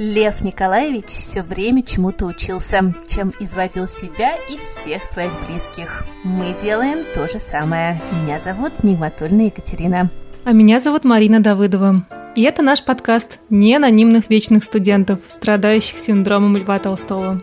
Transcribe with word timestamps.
Лев 0.00 0.40
Николаевич 0.40 1.08
все 1.08 1.42
время 1.42 1.82
чему-то 1.82 2.24
учился, 2.24 2.94
чем 3.06 3.34
изводил 3.38 3.86
себя 3.86 4.30
и 4.48 4.58
всех 4.58 5.04
своих 5.04 5.30
близких. 5.46 6.06
Мы 6.24 6.56
делаем 6.58 7.04
то 7.14 7.28
же 7.28 7.38
самое. 7.38 8.00
Меня 8.10 8.38
зовут 8.38 8.82
Нигматульна 8.82 9.42
Екатерина. 9.42 10.10
А 10.44 10.52
меня 10.52 10.80
зовут 10.80 11.04
Марина 11.04 11.40
Давыдова. 11.40 12.06
И 12.34 12.42
это 12.44 12.62
наш 12.62 12.82
подкаст 12.82 13.40
«Не 13.50 13.76
анонимных 13.76 14.30
вечных 14.30 14.64
студентов, 14.64 15.18
страдающих 15.28 15.98
синдромом 15.98 16.56
Льва 16.56 16.78
Толстого». 16.78 17.42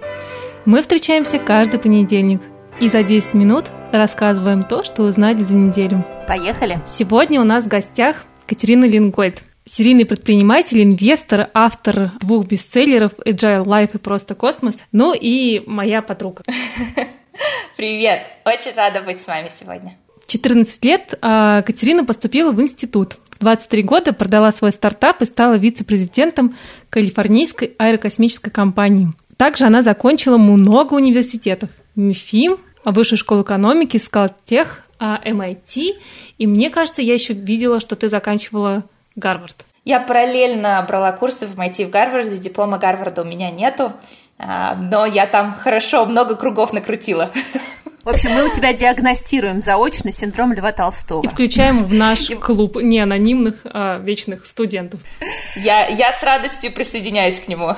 Мы 0.66 0.82
встречаемся 0.82 1.38
каждый 1.38 1.80
понедельник 1.80 2.42
и 2.80 2.88
за 2.88 3.04
10 3.04 3.36
минут 3.36 3.66
рассказываем 3.92 4.64
то, 4.64 4.84
что 4.84 5.04
узнали 5.04 5.44
за 5.44 5.54
неделю. 5.54 6.04
Поехали! 6.28 6.80
Сегодня 6.88 7.40
у 7.40 7.44
нас 7.44 7.66
в 7.66 7.68
гостях 7.68 8.26
Катерина 8.48 8.86
Лингойд, 8.86 9.44
серийный 9.68 10.06
предприниматель, 10.06 10.82
инвестор, 10.82 11.50
автор 11.54 12.12
двух 12.20 12.48
бестселлеров 12.48 13.14
«Agile 13.26 13.66
Life» 13.66 13.92
и 13.96 13.98
«Просто 13.98 14.36
космос», 14.36 14.78
ну 14.92 15.14
и 15.14 15.64
моя 15.68 16.02
подруга. 16.02 16.44
Привет! 17.78 18.22
Очень 18.46 18.74
рада 18.76 19.02
быть 19.02 19.22
с 19.22 19.28
вами 19.28 19.50
сегодня. 19.54 19.98
14 20.28 20.84
лет 20.86 21.18
а, 21.22 21.62
Катерина 21.62 22.04
поступила 22.04 22.52
в 22.52 22.62
институт. 22.62 23.18
В 23.32 23.40
23 23.40 23.84
года 23.84 24.14
продала 24.14 24.52
свой 24.52 24.72
стартап 24.72 25.22
и 25.22 25.26
стала 25.26 25.56
вице-президентом 25.56 26.56
Калифорнийской 26.90 27.76
аэрокосмической 27.78 28.52
компании. 28.52 29.14
Также 29.38 29.66
она 29.66 29.84
закончила 29.84 30.38
много 30.38 30.96
университетов. 30.96 31.70
МИФИМ, 31.96 32.58
Высшую 32.84 33.20
школу 33.20 33.42
экономики, 33.42 33.98
Скалтех, 33.98 34.86
MIT. 35.00 35.98
И 36.38 36.48
мне 36.48 36.70
кажется, 36.70 37.02
я 37.02 37.14
еще 37.14 37.34
видела, 37.34 37.80
что 37.82 37.96
ты 37.96 38.08
заканчивала 38.08 38.86
Гарвард. 39.18 39.66
Я 39.84 40.00
параллельно 40.00 40.84
брала 40.88 41.12
курсы 41.12 41.48
в 41.48 41.60
MIT 41.60 41.88
в 41.88 41.90
Гарварде, 41.90 42.38
диплома 42.38 42.78
Гарварда 42.78 43.24
у 43.24 43.26
меня 43.26 43.52
нету, 43.52 43.94
а, 44.38 44.76
но 44.76 45.06
я 45.06 45.26
там 45.26 45.54
хорошо 45.54 46.06
много 46.06 46.36
кругов 46.36 46.72
накрутила. 46.72 47.32
В 48.08 48.10
общем, 48.10 48.32
мы 48.32 48.48
у 48.48 48.50
тебя 48.50 48.72
диагностируем 48.72 49.60
заочно 49.60 50.14
синдром 50.14 50.54
Льва 50.54 50.72
Толстого. 50.72 51.24
И 51.24 51.28
включаем 51.28 51.84
в 51.84 51.94
наш 51.94 52.30
клуб 52.40 52.78
не 52.78 53.00
анонимных, 53.00 53.56
а 53.66 53.98
вечных 53.98 54.46
студентов. 54.46 55.02
Я, 55.58 55.88
я 55.88 56.14
с 56.14 56.24
радостью 56.24 56.72
присоединяюсь 56.72 57.42
к 57.42 57.50
нему. 57.50 57.76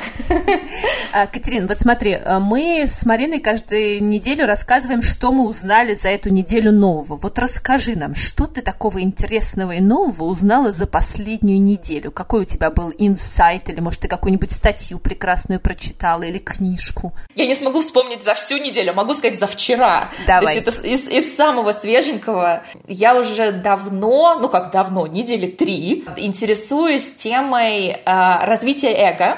А, 1.11 1.25
Катерина, 1.25 1.66
вот 1.66 1.80
смотри, 1.80 2.13
а, 2.13 2.39
мы 2.39 2.83
с 2.85 3.03
Мариной 3.03 3.39
каждую 3.39 4.03
неделю 4.03 4.45
рассказываем, 4.45 5.02
что 5.02 5.31
мы 5.31 5.50
узнали 5.50 5.95
за 5.95 6.09
эту 6.09 6.30
неделю 6.31 6.72
нового. 6.72 7.16
Вот 7.16 7.39
расскажи 7.39 7.95
нам, 7.95 8.13
что 8.13 8.45
ты 8.45 8.61
такого 8.61 9.02
интересного 9.02 9.72
и 9.72 9.81
нового 9.81 10.25
узнала 10.25 10.72
за 10.72 10.85
последнюю 10.85 11.59
неделю? 11.59 12.11
Какой 12.11 12.41
у 12.41 12.45
тебя 12.45 12.69
был 12.69 12.94
инсайт, 13.00 13.69
или, 13.69 13.80
может, 13.80 14.02
ты 14.02 14.07
какую-нибудь 14.07 14.52
статью 14.52 15.00
прекрасную 15.00 15.59
прочитала, 15.59 16.22
или 16.22 16.38
книжку? 16.38 17.13
Я 17.35 17.47
не 17.47 17.55
смогу 17.55 17.81
вспомнить 17.81 18.23
за 18.23 18.35
всю 18.35 18.57
неделю, 18.57 18.94
могу 18.94 19.16
сказать 19.16 19.39
за 19.39 19.47
вчера. 19.47 20.11
Давай. 20.28 20.62
То 20.62 20.70
есть 20.70 20.80
это 20.80 20.88
из, 20.88 21.08
из 21.08 21.36
самого 21.36 21.72
свеженького. 21.72 22.64
Я 22.88 23.16
уже 23.16 23.52
давно, 23.52 24.38
ну 24.39 24.50
как 24.50 24.72
давно, 24.72 25.08
недели 25.08 25.48
три, 25.48 26.06
интересуюсь 26.17 27.14
темой 27.16 27.88
э, 27.89 28.45
развития 28.45 28.92
эго 28.92 29.38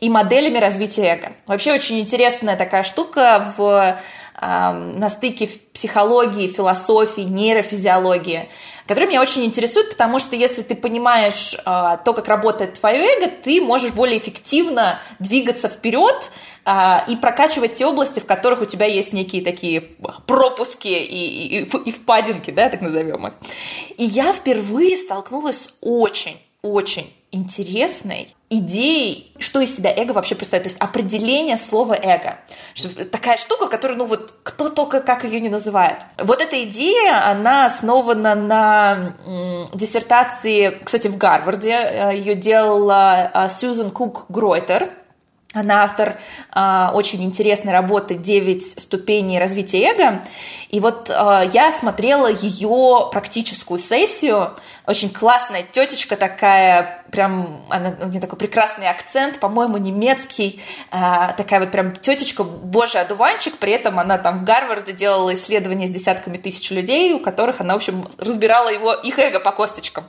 и 0.00 0.08
моделями 0.08 0.58
развития 0.58 1.06
эго. 1.06 1.32
Вообще 1.46 1.72
очень 1.72 2.00
интересная 2.00 2.56
такая 2.56 2.82
штука 2.82 3.52
в 3.56 3.98
на 4.40 5.10
стыке 5.10 5.50
психологии, 5.74 6.48
философии, 6.48 7.20
нейрофизиологии, 7.20 8.48
которая 8.86 9.08
меня 9.08 9.20
очень 9.20 9.44
интересует, 9.44 9.90
потому 9.90 10.18
что 10.18 10.36
если 10.36 10.62
ты 10.62 10.74
понимаешь 10.74 11.56
а, 11.64 11.96
то, 11.98 12.12
как 12.12 12.28
работает 12.28 12.78
твое 12.78 12.98
эго, 12.98 13.28
ты 13.28 13.60
можешь 13.60 13.92
более 13.92 14.18
эффективно 14.18 14.98
двигаться 15.18 15.68
вперед 15.68 16.30
а, 16.64 17.04
и 17.08 17.16
прокачивать 17.16 17.74
те 17.74 17.86
области, 17.86 18.20
в 18.20 18.26
которых 18.26 18.62
у 18.62 18.64
тебя 18.64 18.86
есть 18.86 19.12
некие 19.12 19.42
такие 19.42 19.80
пропуски 19.80 20.88
и, 20.88 21.60
и, 21.60 21.64
и 21.64 21.92
впадинки, 21.92 22.50
да, 22.50 22.68
так 22.68 22.80
назовем 22.80 23.26
их. 23.26 23.34
И 23.96 24.04
я 24.04 24.32
впервые 24.32 24.96
столкнулась 24.96 25.74
очень, 25.80 26.40
очень 26.62 27.12
интересной 27.32 28.34
идеей, 28.50 29.32
что 29.38 29.60
из 29.60 29.74
себя 29.76 29.92
эго 29.96 30.12
вообще 30.12 30.34
представляет, 30.34 30.64
то 30.64 30.70
есть 30.70 30.80
определение 30.80 31.56
слова 31.56 31.94
эго. 31.94 32.38
Такая 33.12 33.36
штука, 33.36 33.68
которую, 33.68 33.98
ну 33.98 34.04
вот, 34.06 34.34
кто 34.42 34.68
только 34.68 35.00
как 35.00 35.24
ее 35.24 35.40
не 35.40 35.48
называет. 35.48 35.98
Вот 36.18 36.40
эта 36.40 36.64
идея, 36.64 37.28
она 37.28 37.64
основана 37.64 38.34
на 38.34 39.14
диссертации, 39.72 40.80
кстати, 40.84 41.06
в 41.06 41.16
Гарварде, 41.16 41.72
э, 41.72 42.16
ее 42.16 42.34
делала 42.34 43.30
э, 43.32 43.48
Сьюзен 43.50 43.92
Кук 43.92 44.26
Гройтер, 44.28 44.90
она 45.52 45.82
автор 45.82 46.20
э, 46.54 46.88
очень 46.92 47.24
интересной 47.24 47.72
работы 47.72 48.14
«9 48.14 48.80
ступеней 48.80 49.40
развития 49.40 49.82
эго». 49.90 50.22
И 50.68 50.78
вот 50.78 51.10
э, 51.10 51.50
я 51.52 51.72
смотрела 51.72 52.30
ее 52.30 53.08
практическую 53.10 53.80
сессию. 53.80 54.50
Очень 54.86 55.10
классная 55.10 55.64
тетечка 55.64 56.14
такая, 56.14 57.02
прям, 57.10 57.62
она, 57.68 57.96
у 58.00 58.06
нее 58.06 58.20
такой 58.20 58.38
прекрасный 58.38 58.88
акцент, 58.88 59.40
по-моему, 59.40 59.78
немецкий. 59.78 60.62
Э, 60.92 61.34
такая 61.36 61.58
вот 61.58 61.72
прям 61.72 61.96
тетечка, 61.96 62.44
божий 62.44 63.00
одуванчик. 63.00 63.58
При 63.58 63.72
этом 63.72 63.98
она 63.98 64.18
там 64.18 64.38
в 64.38 64.44
Гарварде 64.44 64.92
делала 64.92 65.34
исследования 65.34 65.88
с 65.88 65.90
десятками 65.90 66.36
тысяч 66.36 66.70
людей, 66.70 67.12
у 67.12 67.18
которых 67.18 67.60
она, 67.60 67.74
в 67.74 67.78
общем, 67.78 68.06
разбирала 68.18 68.68
его, 68.68 68.92
их 68.92 69.18
эго 69.18 69.40
по 69.40 69.50
косточкам. 69.50 70.04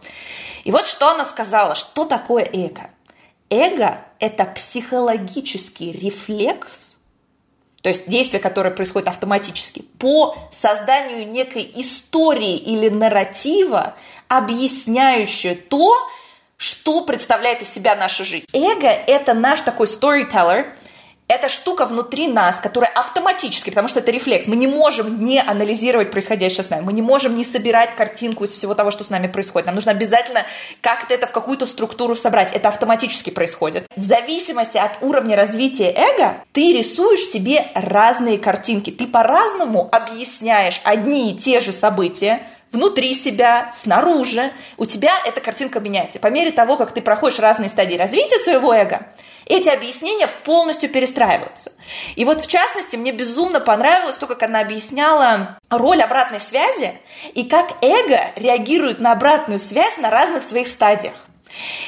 И 0.66 0.72
вот 0.72 0.86
что 0.86 1.10
она 1.10 1.26
сказала, 1.26 1.74
что 1.74 2.06
такое 2.06 2.44
эго– 2.44 2.92
Эго– 3.52 4.00
это 4.20 4.46
психологический 4.46 5.92
рефлекс, 5.92 6.96
то 7.84 7.90
есть 7.90 8.08
действие, 8.08 8.40
которое 8.40 8.72
происходит 8.72 9.10
автоматически, 9.10 9.82
по 10.00 10.36
созданию 10.52 11.28
некой 11.28 11.70
истории 11.76 12.56
или 12.56 12.90
нарратива, 12.90 13.96
объясняющее 14.30 15.56
то, 15.56 15.94
что 16.56 17.02
представляет 17.02 17.62
из 17.62 17.70
себя 17.70 17.96
наша 17.96 18.24
жизнь. 18.24 18.46
Эго– 18.54 18.88
это 19.08 19.34
наш 19.34 19.62
такой 19.62 19.88
storyteller– 19.88 20.74
это 21.32 21.48
штука 21.48 21.86
внутри 21.86 22.28
нас, 22.28 22.60
которая 22.60 22.92
автоматически, 22.92 23.70
потому 23.70 23.88
что 23.88 24.00
это 24.00 24.12
рефлекс, 24.12 24.48
мы 24.48 24.58
не 24.58 24.68
можем 24.68 25.24
не 25.24 25.40
анализировать 25.42 26.12
происходящее 26.12 26.64
с 26.64 26.70
нами, 26.70 26.82
мы 26.82 26.94
не 26.94 27.02
можем 27.02 27.36
не 27.38 27.46
собирать 27.46 27.96
картинку 27.96 28.44
из 28.44 28.52
всего 28.52 28.74
того, 28.74 28.92
что 28.92 29.04
с 29.06 29.10
нами 29.10 29.28
происходит. 29.28 29.66
Нам 29.66 29.76
нужно 29.76 29.92
обязательно 29.92 30.46
как-то 30.82 31.14
это 31.14 31.28
в 31.28 31.32
какую-то 31.32 31.66
структуру 31.66 32.16
собрать. 32.16 32.52
Это 32.52 32.68
автоматически 32.68 33.30
происходит. 33.30 33.86
В 33.96 34.04
зависимости 34.04 34.78
от 34.78 35.02
уровня 35.02 35.38
развития 35.38 35.94
эго, 35.96 36.36
ты 36.52 36.74
рисуешь 36.74 37.22
себе 37.22 37.68
разные 37.76 38.38
картинки. 38.38 38.92
Ты 38.92 39.08
по-разному 39.08 39.88
объясняешь 39.92 40.82
одни 40.84 41.32
и 41.32 41.38
те 41.38 41.62
же 41.62 41.72
события, 41.72 42.44
внутри 42.72 43.14
себя, 43.14 43.70
снаружи, 43.74 44.52
у 44.78 44.86
тебя 44.86 45.12
эта 45.26 45.42
картинка 45.42 45.80
меняется. 45.80 46.20
По 46.20 46.28
мере 46.28 46.52
того, 46.52 46.78
как 46.78 46.94
ты 46.94 47.02
проходишь 47.02 47.40
разные 47.40 47.70
стадии 47.70 47.96
развития 47.96 48.40
своего 48.40 48.74
эго, 48.74 49.08
эти 49.46 49.70
объяснения 49.70 50.28
полностью 50.46 50.90
перестраиваются. 50.90 51.74
И 52.16 52.24
вот 52.24 52.42
в 52.42 52.48
частности 52.48 52.96
мне 52.96 53.12
безумно 53.12 53.60
понравилось 53.60 54.18
то, 54.18 54.28
как 54.28 54.44
она 54.44 54.62
объясняла 54.62 55.60
роль 55.70 56.02
обратной 56.02 56.40
связи 56.40 56.94
и 57.34 57.44
как 57.44 57.74
эго 57.82 58.20
реагирует 58.36 59.00
на 59.00 59.12
обратную 59.12 59.60
связь 59.60 59.98
на 59.98 60.10
разных 60.10 60.44
своих 60.44 60.68
стадиях. 60.68 61.14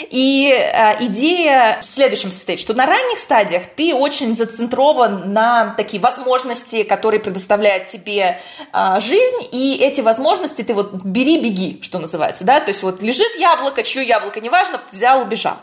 И 0.10 0.52
э, 0.52 1.04
идея 1.06 1.80
в 1.82 1.86
следующем 1.86 2.32
состоит, 2.32 2.60
что 2.60 2.74
на 2.74 2.86
ранних 2.86 3.18
стадиях 3.18 3.64
ты 3.76 3.94
очень 3.94 4.36
зацентрован 4.36 5.34
на 5.34 5.74
такие 5.76 6.02
возможности, 6.02 6.84
которые 6.84 7.20
предоставляет 7.20 7.88
тебе 7.88 8.40
э, 8.74 9.00
жизнь, 9.00 9.48
и 9.52 9.78
эти 9.78 10.02
возможности 10.02 10.64
ты 10.64 10.74
вот 10.74 10.94
бери, 11.04 11.42
беги, 11.42 11.80
что 11.82 12.00
называется, 12.00 12.44
да, 12.44 12.60
то 12.60 12.72
есть 12.72 12.84
вот 12.84 13.02
лежит 13.02 13.36
яблоко, 13.38 13.84
чье 13.84 14.04
яблоко, 14.04 14.40
неважно, 14.40 14.82
взял, 14.92 15.22
убежал. 15.22 15.58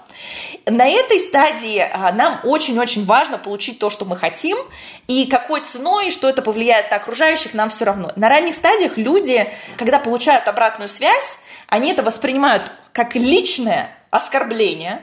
На 0.67 0.89
этой 0.89 1.19
стадии 1.19 1.79
э, 1.79 2.13
нам 2.13 2.41
очень-очень 2.45 3.05
важно 3.05 3.39
получить 3.39 3.79
то, 3.79 3.91
что 3.91 4.05
мы 4.05 4.17
хотим, 4.17 4.59
и 5.07 5.27
какой 5.27 5.61
ценой, 5.63 6.09
и 6.09 6.11
что 6.11 6.29
это 6.29 6.43
повлияет 6.43 6.91
на 6.91 6.97
окружающих, 6.97 7.55
нам 7.55 7.71
все 7.71 7.85
равно. 7.85 8.11
На 8.17 8.29
ранних 8.29 8.55
стадиях 8.55 8.97
люди, 8.97 9.51
когда 9.77 9.99
получают 9.99 10.49
обратную 10.49 10.89
связь, 10.89 11.39
они 11.69 11.93
это 11.93 12.03
воспринимают 12.03 12.73
как 12.93 13.15
личное 13.15 13.91
оскорбление, 14.11 15.03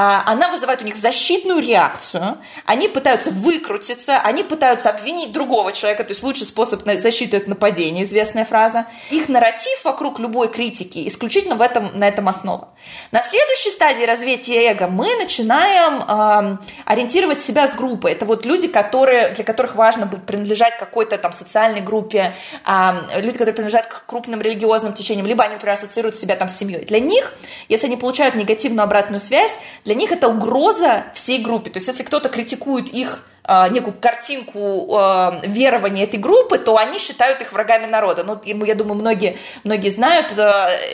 она 0.00 0.48
вызывает 0.48 0.82
у 0.82 0.84
них 0.84 0.96
защитную 0.96 1.60
реакцию, 1.60 2.38
они 2.64 2.88
пытаются 2.88 3.30
выкрутиться, 3.30 4.18
они 4.18 4.42
пытаются 4.42 4.90
обвинить 4.90 5.32
другого 5.32 5.72
человека, 5.72 6.04
то 6.04 6.10
есть 6.10 6.22
лучший 6.22 6.46
способ 6.46 6.82
защиты– 6.98 7.36
это 7.38 7.48
нападение, 7.48 8.04
известная 8.04 8.44
фраза. 8.44 8.86
Их 9.10 9.28
нарратив 9.28 9.84
вокруг 9.84 10.18
любой 10.18 10.48
критики 10.48 11.06
исключительно 11.08 11.54
в 11.54 11.62
этом, 11.62 11.98
на 11.98 12.06
этом 12.06 12.28
основа. 12.28 12.68
На 13.12 13.22
следующей 13.22 13.70
стадии 13.70 14.04
развития 14.04 14.70
эго 14.70 14.86
мы 14.86 15.14
начинаем 15.16 16.02
э, 16.02 16.56
ориентировать 16.84 17.42
себя 17.42 17.66
с 17.66 17.74
группой. 17.74 18.12
Это 18.12 18.24
вот 18.24 18.44
люди, 18.44 18.68
которые, 18.68 19.30
для 19.30 19.44
которых 19.44 19.74
важно 19.74 20.06
быть, 20.06 20.24
принадлежать 20.24 20.78
какой-то 20.78 21.18
там 21.18 21.32
социальной 21.32 21.80
группе, 21.80 22.34
э, 22.66 23.20
люди, 23.20 23.38
которые 23.38 23.54
принадлежат 23.54 23.86
к 23.86 24.06
крупным 24.06 24.40
религиозным 24.40 24.92
течениям, 24.92 25.26
либо 25.26 25.44
они, 25.44 25.54
например, 25.54 25.74
ассоциируют 25.74 26.16
себя 26.16 26.36
там 26.36 26.48
с 26.48 26.56
семьей. 26.56 26.84
Для 26.84 27.00
них, 27.00 27.32
если 27.68 27.86
они 27.86 27.96
получают 27.96 28.34
негативную 28.34 28.84
обратную 28.84 29.20
связь, 29.20 29.58
для 29.88 29.94
них 29.94 30.12
это 30.12 30.28
угроза 30.28 31.06
всей 31.14 31.38
группе. 31.38 31.70
То 31.70 31.78
есть 31.78 31.88
если 31.88 32.02
кто-то 32.02 32.28
критикует 32.28 32.90
их 32.90 33.24
э, 33.44 33.68
некую 33.70 33.94
картинку 33.94 34.58
э, 34.58 35.46
верования 35.46 36.04
этой 36.04 36.20
группы, 36.20 36.58
то 36.58 36.76
они 36.76 36.98
считают 36.98 37.40
их 37.40 37.54
врагами 37.54 37.86
народа. 37.86 38.22
Ну, 38.22 38.38
я 38.66 38.74
думаю, 38.74 39.00
многие, 39.00 39.38
многие 39.64 39.88
знают 39.88 40.36
э, 40.36 40.42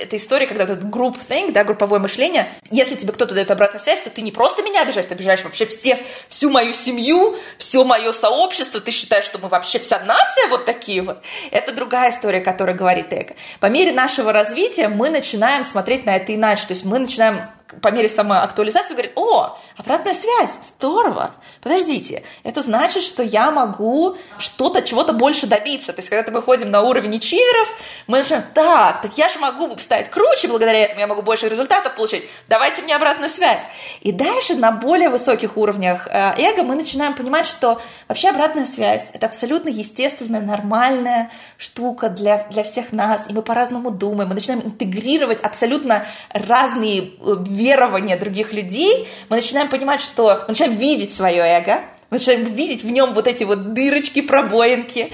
эту 0.03 0.15
историю, 0.15 0.47
когда 0.49 0.63
этот 0.63 0.85
group 0.85 1.17
think, 1.29 1.51
да, 1.51 1.65
групповое 1.65 2.01
мышление. 2.01 2.53
Если 2.71 2.95
тебе 2.95 3.13
кто-то 3.13 3.35
дает 3.35 3.51
обратную 3.51 3.83
связь, 3.83 4.01
то 4.01 4.11
ты 4.11 4.23
не 4.23 4.31
просто 4.31 4.63
меня 4.63 4.83
обижаешь, 4.83 5.07
ты 5.07 5.15
обижаешь 5.15 5.43
вообще 5.43 5.67
всех, 5.67 5.99
всю 6.29 6.49
мою 6.49 6.73
семью, 6.73 7.35
все 7.59 7.83
мое 7.83 8.13
сообщество, 8.13 8.81
ты 8.81 8.93
считаешь, 8.93 9.25
что 9.25 9.41
мы 9.41 9.49
вообще 9.49 9.81
вся 9.81 9.99
нация 9.99 10.47
вот 10.51 10.67
такие 10.67 11.03
вот. 11.03 11.19
Это 11.51 11.73
другая 11.73 12.13
история, 12.13 12.41
которая 12.41 12.77
говорит 12.77 13.13
эго. 13.13 13.35
По 13.59 13.67
мере 13.67 13.91
нашего 13.91 14.33
развития 14.33 14.87
мы 14.87 15.11
начинаем 15.11 15.65
смотреть 15.65 16.07
на 16.07 16.15
это 16.15 16.33
иначе, 16.33 16.69
то 16.69 16.75
есть 16.75 16.85
мы 16.85 17.01
начинаем 17.01 17.49
по 17.81 17.91
мере 17.91 18.09
самоактуализации 18.09 18.95
говорит, 18.95 19.13
о, 19.17 19.59
обратная 19.77 20.15
связь, 20.15 20.59
здорово, 20.77 21.35
подождите, 21.63 22.23
это 22.43 22.63
значит, 22.63 23.03
что 23.03 23.23
я 23.23 23.51
могу 23.51 24.17
что-то, 24.39 24.83
чего-то 24.83 25.13
больше 25.13 25.47
добиться. 25.47 25.93
То 25.93 26.01
есть, 26.01 26.11
когда 26.11 26.31
мы 26.31 26.41
выходим 26.41 26.71
на 26.71 26.83
уровень 26.83 27.17
ачиверов, 27.17 27.69
мы 28.07 28.19
начинаем, 28.19 28.45
так, 28.53 29.03
так 29.03 29.17
я 29.17 29.29
же 29.29 29.39
могу 29.39 29.77
стать 29.79 30.11
круче, 30.11 30.49
благодаря 30.49 30.81
этому 30.81 31.01
я 31.01 31.07
могу 31.07 31.23
больше 31.23 31.49
результатов 31.49 31.95
получить, 31.95 32.25
давайте 32.49 32.83
мне 32.83 32.95
обратную 32.95 33.31
связь. 33.31 33.63
И 34.01 34.13
дальше 34.13 34.55
на 34.55 34.71
более 34.71 35.09
высоких 35.09 35.57
уровнях 35.57 36.07
э, 36.09 36.35
эго 36.37 36.63
мы 36.65 36.75
начинаем 36.75 37.15
понимать, 37.15 37.47
что 37.47 37.81
вообще 38.09 38.29
обратная 38.29 38.67
связь– 38.67 39.11
это 39.13 39.27
абсолютно 39.27 39.71
естественная, 39.71 40.41
нормальная 40.41 41.31
штука 41.57 42.09
для, 42.09 42.47
для 42.51 42.63
всех 42.63 42.93
нас, 42.93 43.29
и 43.29 43.33
мы 43.33 43.43
по-разному 43.43 43.91
думаем, 43.91 44.29
мы 44.29 44.35
начинаем 44.35 44.63
интегрировать 44.65 45.41
абсолютно 45.41 46.05
разные 46.31 47.13
э, 47.21 47.37
верования 47.55 48.17
других 48.17 48.53
людей, 48.53 49.09
мы 49.29 49.37
начинаем 49.37 49.69
понимать, 49.69 50.01
что 50.01 50.41
мы 50.43 50.49
начинаем 50.49 50.77
видеть 50.77 51.15
свое 51.15 51.43
эго, 51.43 51.81
мы 52.11 52.19
начинаем 52.19 52.45
видеть 52.45 52.85
в 52.85 52.91
нем 52.91 53.15
вот 53.15 53.27
эти 53.27 53.45
вот 53.45 53.73
дырочки, 53.73 54.21
пробоинки. 54.21 55.11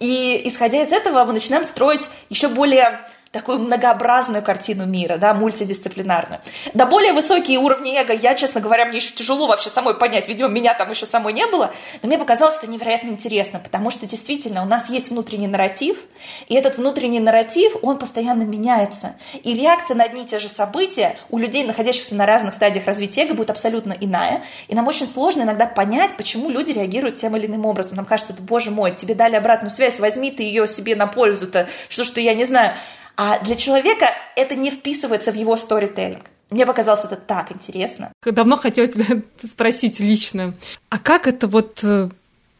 И 0.00 0.42
исходя 0.44 0.82
из 0.82 0.92
этого 0.92 1.24
мы 1.24 1.32
начинаем 1.32 1.64
строить 1.64 2.08
еще 2.28 2.48
более 2.48 3.00
такую 3.34 3.58
многообразную 3.58 4.42
картину 4.42 4.86
мира, 4.86 5.16
да, 5.16 5.34
мультидисциплинарную. 5.34 6.40
На 6.72 6.86
более 6.86 7.12
высокие 7.12 7.58
уровни 7.58 7.98
эго 7.98 8.12
я, 8.12 8.36
честно 8.36 8.60
говоря, 8.60 8.86
мне 8.86 8.98
еще 8.98 9.12
тяжело 9.12 9.48
вообще 9.48 9.70
самой 9.70 9.94
понять, 9.98 10.28
видимо, 10.28 10.48
меня 10.48 10.72
там 10.72 10.88
еще 10.88 11.04
самой 11.04 11.32
не 11.32 11.44
было, 11.48 11.74
но 12.00 12.08
мне 12.08 12.16
показалось 12.16 12.56
это 12.58 12.68
невероятно 12.68 13.08
интересно, 13.08 13.58
потому 13.58 13.90
что 13.90 14.06
действительно 14.06 14.62
у 14.62 14.66
нас 14.66 14.88
есть 14.88 15.10
внутренний 15.10 15.48
нарратив, 15.48 15.98
и 16.46 16.54
этот 16.54 16.78
внутренний 16.78 17.18
нарратив, 17.18 17.76
он 17.82 17.98
постоянно 17.98 18.44
меняется, 18.44 19.16
и 19.42 19.52
реакция 19.52 19.96
на 19.96 20.04
одни 20.04 20.22
и 20.22 20.26
те 20.26 20.38
же 20.38 20.48
события 20.48 21.16
у 21.28 21.38
людей, 21.38 21.64
находящихся 21.64 22.14
на 22.14 22.26
разных 22.26 22.54
стадиях 22.54 22.86
развития 22.86 23.22
эго, 23.22 23.34
будет 23.34 23.50
абсолютно 23.50 23.96
иная, 24.00 24.44
и 24.68 24.76
нам 24.76 24.86
очень 24.86 25.08
сложно 25.08 25.42
иногда 25.42 25.66
понять, 25.66 26.16
почему 26.16 26.50
люди 26.50 26.70
реагируют 26.70 27.16
тем 27.16 27.36
или 27.36 27.46
иным 27.46 27.66
образом. 27.66 27.96
Нам 27.96 28.06
кажется, 28.06 28.32
боже 28.38 28.70
мой, 28.70 28.94
тебе 28.94 29.16
дали 29.16 29.34
обратную 29.34 29.72
связь, 29.72 29.98
возьми 29.98 30.30
ты 30.30 30.44
ее 30.44 30.68
себе 30.68 30.94
на 30.94 31.08
пользу-то, 31.08 31.66
что, 31.88 32.04
что 32.04 32.20
я 32.20 32.34
не 32.34 32.44
знаю. 32.44 32.74
А 33.16 33.38
для 33.40 33.56
человека 33.56 34.06
это 34.36 34.56
не 34.56 34.70
вписывается 34.70 35.32
в 35.32 35.34
его 35.34 35.56
сторителлинг. 35.56 36.24
Мне 36.50 36.66
показалось 36.66 37.04
это 37.04 37.16
так 37.16 37.52
интересно. 37.52 38.12
Давно 38.24 38.56
хотела 38.56 38.86
тебя 38.86 39.22
спросить 39.48 40.00
лично, 40.00 40.54
а 40.88 40.98
как 40.98 41.26
это 41.26 41.46
вот 41.46 41.80
э, 41.82 42.08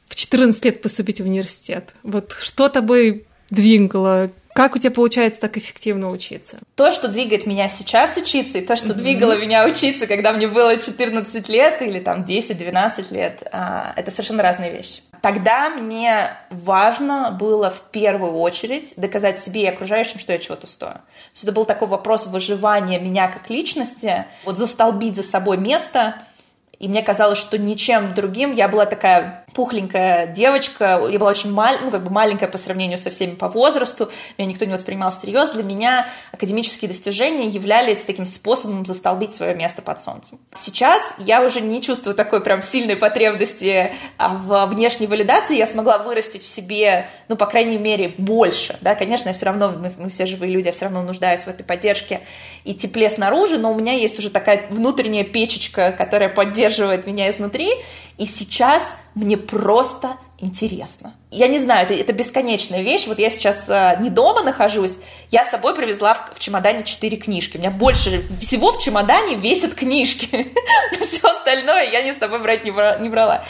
в 0.09 0.17
14 0.17 0.65
лет 0.65 0.83
поступить 0.83 1.21
в 1.21 1.25
университет? 1.25 1.95
Вот 2.03 2.33
что 2.41 2.69
тобой 2.69 3.27
двигало? 3.51 4.31
Как 4.55 4.77
у 4.77 4.79
тебя 4.79 4.93
получается 4.93 5.41
так 5.41 5.56
эффективно 5.56 6.11
учиться? 6.11 6.61
То, 6.77 6.93
что 6.93 7.09
двигает 7.09 7.45
меня 7.45 7.69
сейчас 7.69 8.17
учиться, 8.17 8.59
и 8.59 8.65
то, 8.65 8.77
что 8.77 8.91
mm-hmm. 8.91 8.95
двигало 8.95 9.37
меня 9.37 9.67
учиться, 9.67 10.06
когда 10.06 10.33
мне 10.33 10.47
было 10.47 10.77
14 10.77 11.49
лет 11.49 11.83
или 11.83 11.99
там 11.99 12.23
10-12 12.23 13.12
лет, 13.12 13.43
а, 13.51 13.93
это 13.97 14.12
совершенно 14.12 14.45
разные 14.45 14.71
вещи. 14.71 15.03
Тогда 15.23 15.71
мне 15.71 16.37
важно 16.51 17.33
было 17.33 17.69
в 17.69 17.81
первую 17.91 18.35
очередь 18.35 18.95
доказать 18.97 19.41
себе 19.41 19.62
и 19.62 19.67
окружающим, 19.67 20.21
что 20.21 20.33
я 20.33 20.39
чего-то 20.39 20.69
стою. 20.69 20.93
То 20.93 21.01
есть 21.33 21.43
это 21.43 21.53
был 21.53 21.65
такой 21.65 21.89
вопрос 21.89 22.27
выживания 22.27 23.01
меня 23.01 23.27
как 23.27 23.51
личности, 23.51 24.25
вот 24.45 24.56
застолбить 24.56 25.17
за 25.17 25.25
собой 25.25 25.56
место, 25.56 26.23
и 26.79 26.88
мне 26.88 27.03
казалось, 27.03 27.38
что 27.38 27.59
ничем 27.59 28.15
другим 28.15 28.53
я 28.53 28.69
была 28.69 28.87
такая 28.87 29.44
пухленькая 29.55 30.26
девочка, 30.26 31.00
я 31.09 31.19
была 31.19 31.31
очень 31.31 31.53
мал, 31.53 31.76
ну, 31.82 31.91
как 31.91 32.05
бы 32.05 32.11
маленькая 32.11 32.49
по 32.49 32.59
сравнению 32.59 32.99
со 32.99 33.11
всеми 33.11 33.35
по 33.35 33.49
возрасту, 33.49 34.11
меня 34.37 34.49
никто 34.49 34.65
не 34.65 34.73
воспринимал 34.73 35.12
всерьез. 35.12 35.50
Для 35.50 35.62
меня 35.62 36.09
академические 36.32 36.88
достижения 36.88 37.47
являлись 37.47 38.05
таким 38.05 38.26
способом 38.26 38.85
застолбить 38.85 39.32
свое 39.32 39.55
место 39.55 39.81
под 39.81 40.00
солнцем. 40.00 40.38
Сейчас 40.55 41.15
я 41.19 41.44
уже 41.44 41.61
не 41.61 41.81
чувствую 41.81 42.15
такой 42.17 42.43
прям 42.43 42.62
сильной 42.62 42.97
потребности 42.97 43.94
а, 44.19 44.29
в 44.31 44.67
внешней 44.67 45.06
валидации, 45.06 45.56
я 45.56 45.67
смогла 45.67 45.99
вырастить 45.99 46.43
в 46.43 46.49
себе, 46.49 47.09
ну, 47.29 47.37
по 47.37 47.47
крайней 47.47 47.79
мере, 47.79 48.15
больше, 48.19 48.77
да, 48.81 48.94
конечно, 48.94 49.29
я 49.29 49.35
все 49.35 49.47
равно, 49.47 49.70
мы, 49.70 49.93
мы 49.97 50.11
все 50.11 50.27
живые 50.27 50.53
люди, 50.53 50.67
я 50.67 50.73
все 50.73 50.87
равно 50.87 51.03
нуждаюсь 51.03 51.41
в 51.41 51.49
этой 51.49 51.62
поддержке 51.62 52.20
и 52.65 52.75
тепле 52.75 53.09
снаружи, 53.09 53.59
но 53.59 53.73
у 53.73 53.79
меня 53.79 53.93
есть 53.93 54.19
уже 54.19 54.31
такая 54.31 54.67
внутренняя 54.70 55.25
печечка, 55.25 55.93
которая 55.93 56.29
поддерживает 56.29 56.63
меня 57.06 57.31
изнутри, 57.31 57.70
и 58.19 58.26
сейчас 58.26 58.96
мне 59.14 59.37
просто 59.37 60.16
интересно. 60.38 61.14
Я 61.31 61.49
не 61.49 61.58
знаю, 61.58 61.84
это, 61.84 61.94
это 61.94 62.12
бесконечная 62.12 62.82
вещь. 62.82 63.06
Вот 63.06 63.19
я 63.19 63.31
сейчас 63.31 63.69
э, 63.69 63.96
не 64.00 64.11
дома 64.11 64.43
нахожусь, 64.43 64.96
я 65.31 65.44
с 65.44 65.50
собой 65.50 65.75
привезла 65.75 66.14
в, 66.14 66.34
в 66.34 66.38
чемодане 66.38 66.84
четыре 66.84 67.16
книжки. 67.16 67.56
У 67.56 67.61
меня 67.61 67.70
больше 67.70 68.22
всего 68.40 68.72
в 68.72 68.78
чемодане 68.81 69.37
весят 69.37 69.75
книжки. 69.75 70.52
Все 71.00 71.28
остальное 71.28 71.90
я 71.90 72.02
не 72.02 72.12
с 72.12 72.16
тобой 72.16 72.40
брать 72.40 72.64
не, 72.64 72.70
бра, 72.70 72.99
не 72.99 73.08
брала. 73.08 73.44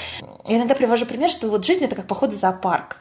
Я 0.46 0.56
иногда 0.56 0.75
привожу 0.75 1.06
пример, 1.06 1.31
что 1.31 1.49
вот 1.49 1.64
жизнь 1.64 1.84
это 1.84 1.96
как 1.96 2.06
поход 2.06 2.32
в 2.32 2.37
зоопарк. 2.37 2.99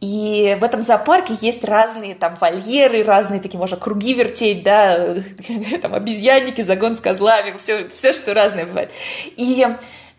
И 0.00 0.56
в 0.60 0.64
этом 0.64 0.82
зоопарке 0.82 1.34
есть 1.40 1.64
разные 1.64 2.14
там 2.14 2.36
вольеры, 2.40 3.02
разные 3.02 3.40
такие, 3.40 3.58
можно 3.58 3.76
круги 3.76 4.14
вертеть, 4.14 4.62
да, 4.62 5.16
там 5.82 5.94
обезьянники, 5.94 6.60
загон 6.60 6.94
с 6.94 7.00
козлами, 7.00 7.56
все, 7.58 7.88
все 7.88 8.12
что 8.12 8.34
разное 8.34 8.66
бывает. 8.66 8.90
И 9.36 9.66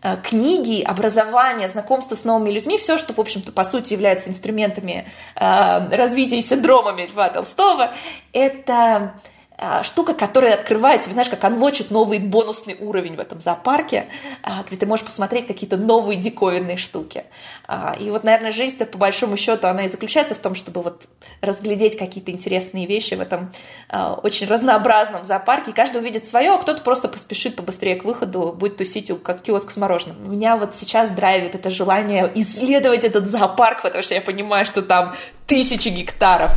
Э, 0.00 0.16
книги, 0.16 0.82
образование, 0.82 1.68
знакомство 1.68 2.14
с 2.14 2.22
новыми 2.22 2.50
людьми, 2.50 2.78
все, 2.78 2.98
что, 2.98 3.12
в 3.12 3.18
общем-то, 3.18 3.50
по 3.50 3.64
сути 3.64 3.94
является 3.94 4.30
инструментами 4.30 5.06
э, 5.34 5.96
развития 5.96 6.38
и 6.38 6.42
синдромами 6.42 7.08
Льва 7.10 7.30
Толстого, 7.30 7.92
это 8.32 9.14
штука, 9.82 10.14
которая 10.14 10.54
открывает 10.54 11.02
тебе, 11.02 11.12
знаешь, 11.12 11.28
как 11.28 11.42
анлочит 11.44 11.90
новый 11.90 12.18
бонусный 12.18 12.76
уровень 12.78 13.16
в 13.16 13.20
этом 13.20 13.40
зоопарке, 13.40 14.08
а, 14.42 14.62
где 14.62 14.76
ты 14.76 14.86
можешь 14.86 15.04
посмотреть 15.04 15.46
какие-то 15.46 15.76
новые 15.76 16.18
диковинные 16.18 16.76
штуки. 16.76 17.24
А, 17.66 17.96
и 17.98 18.10
вот, 18.10 18.24
наверное, 18.24 18.52
жизнь-то 18.52 18.86
по 18.86 18.98
большому 18.98 19.36
счету, 19.36 19.66
она 19.66 19.84
и 19.84 19.88
заключается 19.88 20.34
в 20.34 20.38
том, 20.38 20.54
чтобы 20.54 20.82
вот 20.82 21.02
разглядеть 21.40 21.98
какие-то 21.98 22.30
интересные 22.30 22.86
вещи 22.86 23.14
в 23.14 23.20
этом 23.20 23.50
очень 24.22 24.46
разнообразном 24.46 25.24
зоопарке. 25.24 25.70
И 25.70 25.74
каждый 25.74 25.98
увидит 25.98 26.26
свое, 26.26 26.52
а 26.52 26.58
кто-то 26.58 26.82
просто 26.82 27.08
поспешит 27.08 27.56
побыстрее 27.56 27.96
к 27.96 28.04
выходу, 28.04 28.52
будет 28.52 28.76
тусить 28.76 29.10
как 29.22 29.42
киоск 29.42 29.70
с 29.70 29.76
мороженым. 29.76 30.30
Меня 30.30 30.56
вот 30.56 30.74
сейчас 30.74 31.10
драйвит 31.10 31.54
это 31.54 31.70
желание 31.70 32.30
исследовать 32.34 33.04
этот 33.04 33.28
зоопарк, 33.28 33.82
потому 33.82 34.04
что 34.04 34.14
я 34.14 34.20
понимаю, 34.20 34.64
что 34.66 34.82
там 34.82 35.14
тысячи 35.48 35.88
гектаров. 35.88 36.52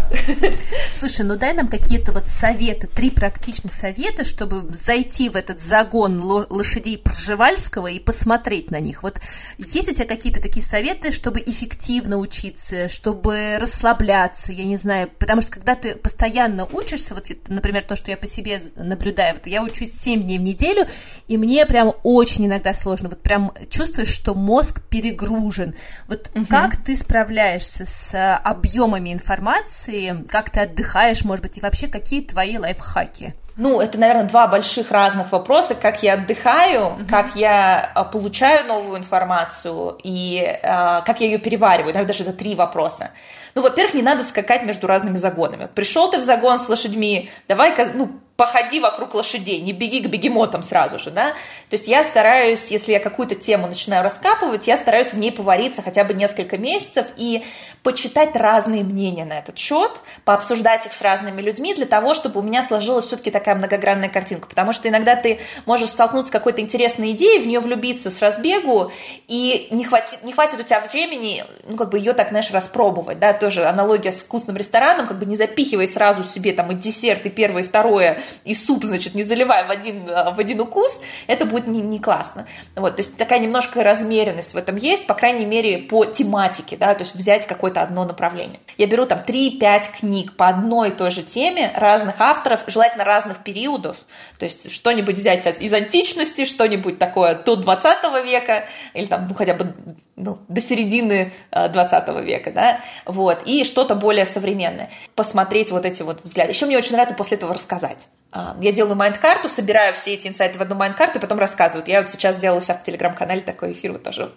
Слушай, 0.94 1.26
ну 1.26 1.38
дай 1.38 1.54
нам 1.54 1.70
какие-то 1.70 2.12
вот 2.12 2.28
советы, 2.28 2.88
три 2.88 3.10
практичных 3.10 3.74
совета, 3.74 4.26
чтобы 4.26 4.70
зайти 4.74 5.30
в 5.30 5.38
этот 5.38 5.62
загон 5.62 6.22
лошадей 6.22 6.98
Пржевальского 6.98 7.88
и 7.88 8.00
посмотреть 8.00 8.70
на 8.70 8.82
них. 8.82 9.02
Вот 9.02 9.22
есть 9.58 9.90
у 9.90 9.94
тебя 9.94 10.06
какие-то 10.06 10.42
такие 10.42 10.64
советы, 10.64 11.14
чтобы 11.14 11.40
эффективно 11.40 12.18
учиться, 12.18 12.90
чтобы 12.90 13.58
расслабляться, 13.60 14.52
я 14.52 14.66
не 14.66 14.76
знаю, 14.76 15.10
потому 15.20 15.42
что 15.42 15.52
когда 15.52 15.76
ты 15.76 15.96
постоянно 15.96 16.66
учишься, 16.66 17.16
вот, 17.16 17.28
например, 17.48 17.84
то, 17.84 17.96
что 17.96 18.12
я 18.12 18.18
по 18.18 18.28
себе 18.28 18.62
наблюдаю, 18.76 19.36
вот 19.36 19.48
я 19.48 19.64
учусь 19.64 19.94
7 19.94 20.22
дней 20.22 20.38
в 20.38 20.42
неделю, 20.42 20.86
и 21.30 21.38
мне 21.38 21.66
прям 21.66 21.94
очень 22.04 22.46
иногда 22.46 22.74
сложно, 22.74 23.08
вот 23.08 23.22
прям 23.22 23.54
чувствуешь, 23.70 24.10
что 24.10 24.36
мозг 24.36 24.82
перегружен. 24.90 25.76
Вот 26.10 26.30
угу. 26.36 26.46
как 26.48 26.84
ты 26.84 26.98
справляешься 26.98 27.86
с 27.86 28.36
объемом 28.36 28.81
объемами 28.82 29.14
информации, 29.14 30.24
как 30.28 30.50
ты 30.50 30.62
отдыхаешь, 30.62 31.24
может 31.24 31.44
быть, 31.44 31.58
и 31.58 31.62
вообще 31.62 31.88
какие 31.88 32.22
твои 32.22 32.58
лайфхаки? 32.58 33.36
Ну, 33.58 33.82
это, 33.82 34.00
наверное, 34.00 34.24
два 34.24 34.48
больших 34.48 34.92
разных 34.92 35.32
вопроса, 35.32 35.76
как 35.76 36.02
я 36.02 36.14
отдыхаю, 36.14 36.82
uh-huh. 36.82 37.10
как 37.10 37.36
я 37.36 37.92
а, 37.94 38.06
получаю 38.06 38.66
новую 38.66 38.98
информацию 38.98 39.98
и 40.04 40.38
э, 40.42 40.62
как 40.64 41.20
я 41.20 41.28
ее 41.28 41.38
перевариваю. 41.38 41.94
Наверное, 41.94 42.08
даже 42.08 42.24
это 42.24 42.34
три 42.34 42.56
вопроса. 42.56 43.12
Ну, 43.54 43.62
во-первых, 43.62 43.94
не 43.94 44.02
надо 44.02 44.24
скакать 44.24 44.64
между 44.64 44.88
разными 44.88 45.16
загонами. 45.16 45.68
Пришел 45.76 46.10
ты 46.10 46.18
в 46.18 46.24
загон 46.24 46.60
с 46.60 46.70
лошадьми, 46.70 47.30
давай-ка, 47.50 47.92
ну, 47.94 48.12
походи 48.42 48.80
вокруг 48.80 49.14
лошадей, 49.14 49.62
не 49.62 49.72
беги 49.72 50.02
к 50.02 50.08
бегемотам 50.08 50.64
сразу 50.64 50.98
же, 50.98 51.12
да. 51.12 51.30
То 51.70 51.74
есть 51.74 51.88
я 51.88 52.02
стараюсь, 52.02 52.72
если 52.72 52.92
я 52.92 53.00
какую-то 53.00 53.36
тему 53.36 53.68
начинаю 53.68 54.04
раскапывать, 54.04 54.66
я 54.66 54.78
стараюсь 54.78 55.14
в 55.14 55.18
ней 55.20 55.32
повариться 55.32 55.84
хотя 55.84 56.04
бы 56.04 56.16
несколько 56.16 56.58
месяцев 56.58 57.06
и 57.18 57.44
почитать 57.84 58.36
разные 58.36 58.84
мнения 58.84 59.26
на 59.26 59.38
этот 59.38 59.60
счет, 59.60 59.92
пообсуждать 60.26 60.88
их 60.88 60.94
с 60.94 61.04
разными 61.04 61.40
людьми 61.40 61.76
для 61.76 61.86
того, 61.86 62.16
чтобы 62.16 62.40
у 62.40 62.44
меня 62.44 62.64
сложилась 62.64 63.06
все-таки 63.06 63.30
такая 63.30 63.54
многогранная 63.54 64.10
картинка. 64.10 64.48
Потому 64.48 64.74
что 64.74 64.90
иногда 64.90 65.16
ты 65.16 65.40
можешь 65.68 65.90
столкнуться 65.90 66.30
с 66.30 66.34
какой-то 66.34 66.62
интересной 66.62 67.12
идеей, 67.12 67.44
в 67.44 67.46
нее 67.46 67.60
влюбиться 67.60 68.10
с 68.10 68.24
разбегу, 68.24 68.92
и 69.28 69.68
не 69.70 69.84
хватит, 69.84 70.24
не 70.24 70.34
хватит 70.34 70.60
у 70.60 70.64
тебя 70.64 70.80
времени, 70.92 71.44
ну, 71.68 71.78
как 71.78 71.92
бы 71.92 72.00
ее 72.00 72.14
так, 72.14 72.30
знаешь, 72.30 72.50
распробовать, 72.50 73.20
да, 73.20 73.34
тоже 73.34 73.66
аналогия 73.66 74.12
с 74.12 74.24
вкусным 74.24 74.58
рестораном, 74.58 75.06
как 75.06 75.20
бы 75.20 75.28
не 75.28 75.36
запихивай 75.36 75.88
сразу 75.88 76.24
себе 76.24 76.54
там 76.54 76.72
и 76.72 76.74
десерт, 76.74 77.24
и 77.28 77.30
первое, 77.30 77.62
и 77.62 77.66
второе, 77.66 78.18
и 78.46 78.54
суп, 78.54 78.84
значит, 78.84 79.16
не 79.16 79.24
заливая 79.24 79.66
в 79.66 79.72
один, 79.72 80.06
в 80.06 80.40
один 80.40 80.62
укус, 80.62 81.02
это 81.28 81.46
будет 81.46 81.68
не, 81.68 81.82
не 81.82 82.00
классно. 82.00 82.48
Вот, 82.76 82.96
то 82.96 83.02
есть 83.02 83.18
такая 83.18 83.40
немножко 83.40 83.84
размеренность 83.84 84.54
в 84.54 84.58
этом 84.58 84.76
есть, 84.76 85.08
по 85.08 85.14
крайней 85.14 85.46
мере, 85.46 85.80
по 85.80 86.06
тематике, 86.06 86.78
да, 86.78 86.94
то 86.94 87.02
есть 87.02 87.16
взять 87.16 87.48
какое-то 87.48 87.82
одно 87.82 88.06
направление. 88.06 88.60
Я 88.78 88.88
беру 88.88 89.06
там 89.06 89.20
3-5 89.26 90.00
книг 90.00 90.36
по 90.36 90.48
одной 90.48 90.90
и 90.90 90.92
той 90.92 91.12
же 91.12 91.24
теме 91.24 91.74
разных 91.76 92.20
авторов, 92.20 92.64
желательно 92.68 93.04
разных 93.04 93.44
периодов, 93.44 93.98
то 94.40 94.46
есть 94.46 94.72
что-нибудь 94.72 95.18
взять 95.18 95.46
из 95.60 95.74
античности, 95.74 96.46
что-нибудь 96.46 97.00
такое 97.00 97.36
до 97.36 97.56
20 97.56 98.26
века, 98.26 98.66
или 98.94 99.06
там, 99.06 99.28
ну, 99.28 99.34
хотя 99.34 99.54
бы 99.54 99.74
ну, 100.16 100.38
до 100.48 100.62
середины 100.62 101.34
20 101.52 102.04
э, 102.08 102.24
века, 102.24 102.52
да, 102.52 102.80
вот, 103.06 103.42
и 103.46 103.64
что-то 103.64 103.96
более 103.96 104.26
современное. 104.26 104.90
Посмотреть 105.16 105.72
вот 105.72 105.86
эти 105.86 106.02
вот 106.04 106.24
взгляды. 106.24 106.52
Еще 106.52 106.66
мне 106.66 106.78
очень 106.78 106.94
нравится 106.94 107.16
после 107.16 107.38
этого 107.38 107.54
рассказать. 107.54 108.08
А, 108.34 108.56
я 108.62 108.72
делаю 108.72 108.96
майнд-карту, 108.96 109.50
собираю 109.50 109.94
все 109.94 110.14
эти 110.14 110.28
инсайты 110.28 110.58
в 110.58 110.62
одну 110.62 110.76
майнд-карту 110.76 111.20
и 111.20 111.22
потом 111.22 111.38
рассказываю. 111.38 111.84
Я 111.86 112.02
вот 112.02 112.10
сейчас 112.10 112.38
делаю 112.38 112.62
себя 112.62 112.76
в 112.76 112.84
телеграм-канале 112.84 113.42
такой 113.42 113.74
эфир 113.74 113.92
вот 113.92 114.04
тоже. 114.04 114.32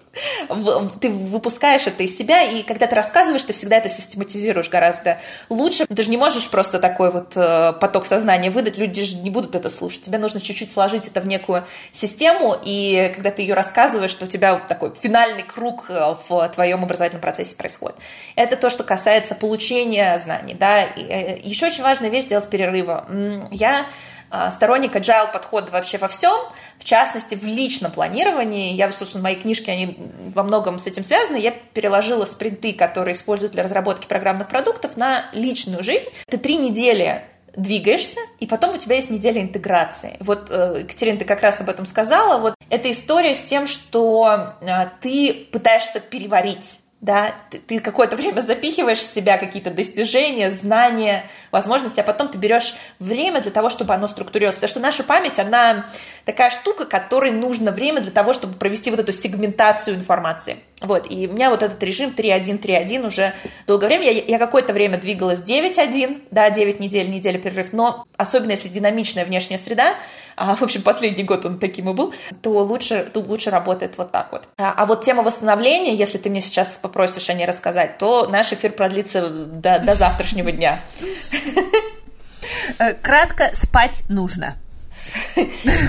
Ты 1.00 1.10
выпускаешь 1.10 1.86
это 1.86 2.02
из 2.02 2.16
себя, 2.16 2.42
и 2.42 2.64
когда 2.64 2.88
ты 2.88 2.96
рассказываешь, 2.96 3.44
ты 3.44 3.52
всегда 3.52 3.76
это 3.76 3.88
систематизируешь 3.88 4.68
гораздо 4.68 5.20
лучше. 5.48 5.86
Ты 5.86 6.02
же 6.02 6.10
не 6.10 6.16
можешь 6.16 6.50
просто 6.50 6.80
такой 6.80 7.12
вот 7.12 7.34
э, 7.36 7.72
поток 7.80 8.04
сознания 8.04 8.50
выдать, 8.50 8.78
люди 8.78 9.04
же 9.04 9.16
не 9.16 9.30
будут 9.30 9.54
это 9.54 9.70
слушать. 9.70 10.02
Тебе 10.02 10.18
нужно 10.18 10.40
чуть-чуть 10.40 10.72
сложить 10.72 11.06
это 11.06 11.20
в 11.20 11.26
некую 11.28 11.64
систему, 11.92 12.56
и 12.64 13.12
когда 13.14 13.30
ты 13.30 13.42
ее 13.42 13.54
рассказываешь, 13.54 14.14
то 14.14 14.24
у 14.24 14.28
тебя 14.28 14.54
вот 14.54 14.66
такой 14.66 14.92
финальный 15.00 15.44
круг 15.44 15.86
э, 15.88 16.16
в 16.28 16.48
твоем 16.48 16.82
образовательном 16.82 17.22
процессе 17.22 17.54
происходит. 17.54 17.96
Это 18.34 18.56
то, 18.56 18.70
что 18.70 18.82
касается 18.82 19.36
получения 19.36 20.18
знаний, 20.18 20.54
да. 20.54 20.82
Э, 20.82 21.38
Еще 21.38 21.66
очень 21.66 21.84
важная 21.84 22.10
вещь 22.10 22.24
делать 22.24 22.48
перерывы. 22.48 23.04
Я 23.52 23.83
а, 24.30 24.50
сторонник 24.50 24.96
agile 24.96 25.32
подхода 25.32 25.70
вообще 25.70 25.96
во 25.96 26.08
всем, 26.08 26.36
в 26.78 26.84
частности, 26.84 27.36
в 27.36 27.44
личном 27.44 27.92
планировании. 27.92 28.74
Я, 28.74 28.90
собственно, 28.92 29.22
мои 29.22 29.36
книжки, 29.36 29.70
они 29.70 29.96
во 30.34 30.42
многом 30.42 30.80
с 30.80 30.86
этим 30.88 31.04
связаны. 31.04 31.36
Я 31.36 31.52
переложила 31.52 32.24
спринты, 32.24 32.72
которые 32.72 33.14
используют 33.14 33.52
для 33.52 33.62
разработки 33.62 34.06
программных 34.06 34.48
продуктов, 34.48 34.96
на 34.96 35.26
личную 35.32 35.84
жизнь. 35.84 36.06
Ты 36.26 36.38
три 36.38 36.56
недели 36.56 37.22
двигаешься, 37.56 38.18
и 38.40 38.46
потом 38.48 38.74
у 38.74 38.78
тебя 38.78 38.96
есть 38.96 39.10
неделя 39.10 39.40
интеграции. 39.40 40.16
Вот, 40.18 40.50
э, 40.50 40.80
Екатерина, 40.80 41.18
ты 41.18 41.24
как 41.24 41.40
раз 41.40 41.60
об 41.60 41.70
этом 41.70 41.86
сказала. 41.86 42.40
Вот 42.40 42.54
эта 42.70 42.90
история 42.90 43.34
с 43.34 43.40
тем, 43.40 43.68
что 43.68 44.54
э, 44.60 44.66
ты 45.00 45.46
пытаешься 45.52 46.00
переварить 46.00 46.80
да, 47.04 47.34
ты, 47.50 47.80
какое-то 47.80 48.16
время 48.16 48.40
запихиваешь 48.40 48.98
в 48.98 49.14
себя 49.14 49.36
какие-то 49.36 49.70
достижения, 49.70 50.50
знания, 50.50 51.26
возможности, 51.52 52.00
а 52.00 52.02
потом 52.02 52.28
ты 52.28 52.38
берешь 52.38 52.74
время 52.98 53.42
для 53.42 53.50
того, 53.50 53.68
чтобы 53.68 53.92
оно 53.92 54.06
структурировалось, 54.06 54.56
потому 54.56 54.70
что 54.70 54.80
наша 54.80 55.04
память, 55.04 55.38
она 55.38 55.86
такая 56.24 56.48
штука, 56.48 56.86
которой 56.86 57.30
нужно 57.30 57.72
время 57.72 58.00
для 58.00 58.10
того, 58.10 58.32
чтобы 58.32 58.54
провести 58.54 58.88
вот 58.90 59.00
эту 59.00 59.12
сегментацию 59.12 59.96
информации. 59.96 60.60
Вот, 60.84 61.10
и 61.10 61.26
у 61.26 61.32
меня 61.32 61.50
вот 61.50 61.62
этот 61.62 61.82
режим 61.82 62.14
3.1, 62.16 62.60
3.1 62.60 63.06
уже 63.06 63.32
долгое 63.66 63.86
время, 63.86 64.12
я, 64.12 64.22
я 64.22 64.38
какое-то 64.38 64.72
время 64.74 64.98
двигалась 64.98 65.40
9.1, 65.40 66.28
да, 66.30 66.50
9 66.50 66.78
недель, 66.78 67.10
неделя 67.10 67.38
перерыв, 67.38 67.72
но 67.72 68.04
особенно 68.18 68.50
если 68.50 68.68
динамичная 68.68 69.24
внешняя 69.24 69.58
среда, 69.58 69.94
а, 70.36 70.56
в 70.56 70.62
общем, 70.62 70.82
последний 70.82 71.24
год 71.24 71.46
он 71.46 71.58
таким 71.58 71.88
и 71.88 71.94
был, 71.94 72.12
то 72.42 72.50
лучше, 72.50 73.08
то 73.12 73.20
лучше 73.20 73.50
работает 73.50 73.96
вот 73.96 74.12
так 74.12 74.30
вот. 74.32 74.48
А, 74.58 74.74
а 74.76 74.84
вот 74.84 75.02
тема 75.02 75.22
восстановления, 75.22 75.94
если 75.94 76.18
ты 76.18 76.28
мне 76.28 76.42
сейчас 76.42 76.78
попросишь 76.80 77.30
о 77.30 77.34
ней 77.34 77.46
рассказать, 77.46 77.98
то 77.98 78.28
наш 78.28 78.52
эфир 78.52 78.72
продлится 78.72 79.28
до, 79.28 79.78
до 79.78 79.94
завтрашнего 79.94 80.52
дня. 80.52 80.80
Э, 82.78 82.92
кратко, 82.94 83.50
спать 83.54 84.04
нужно. 84.08 84.56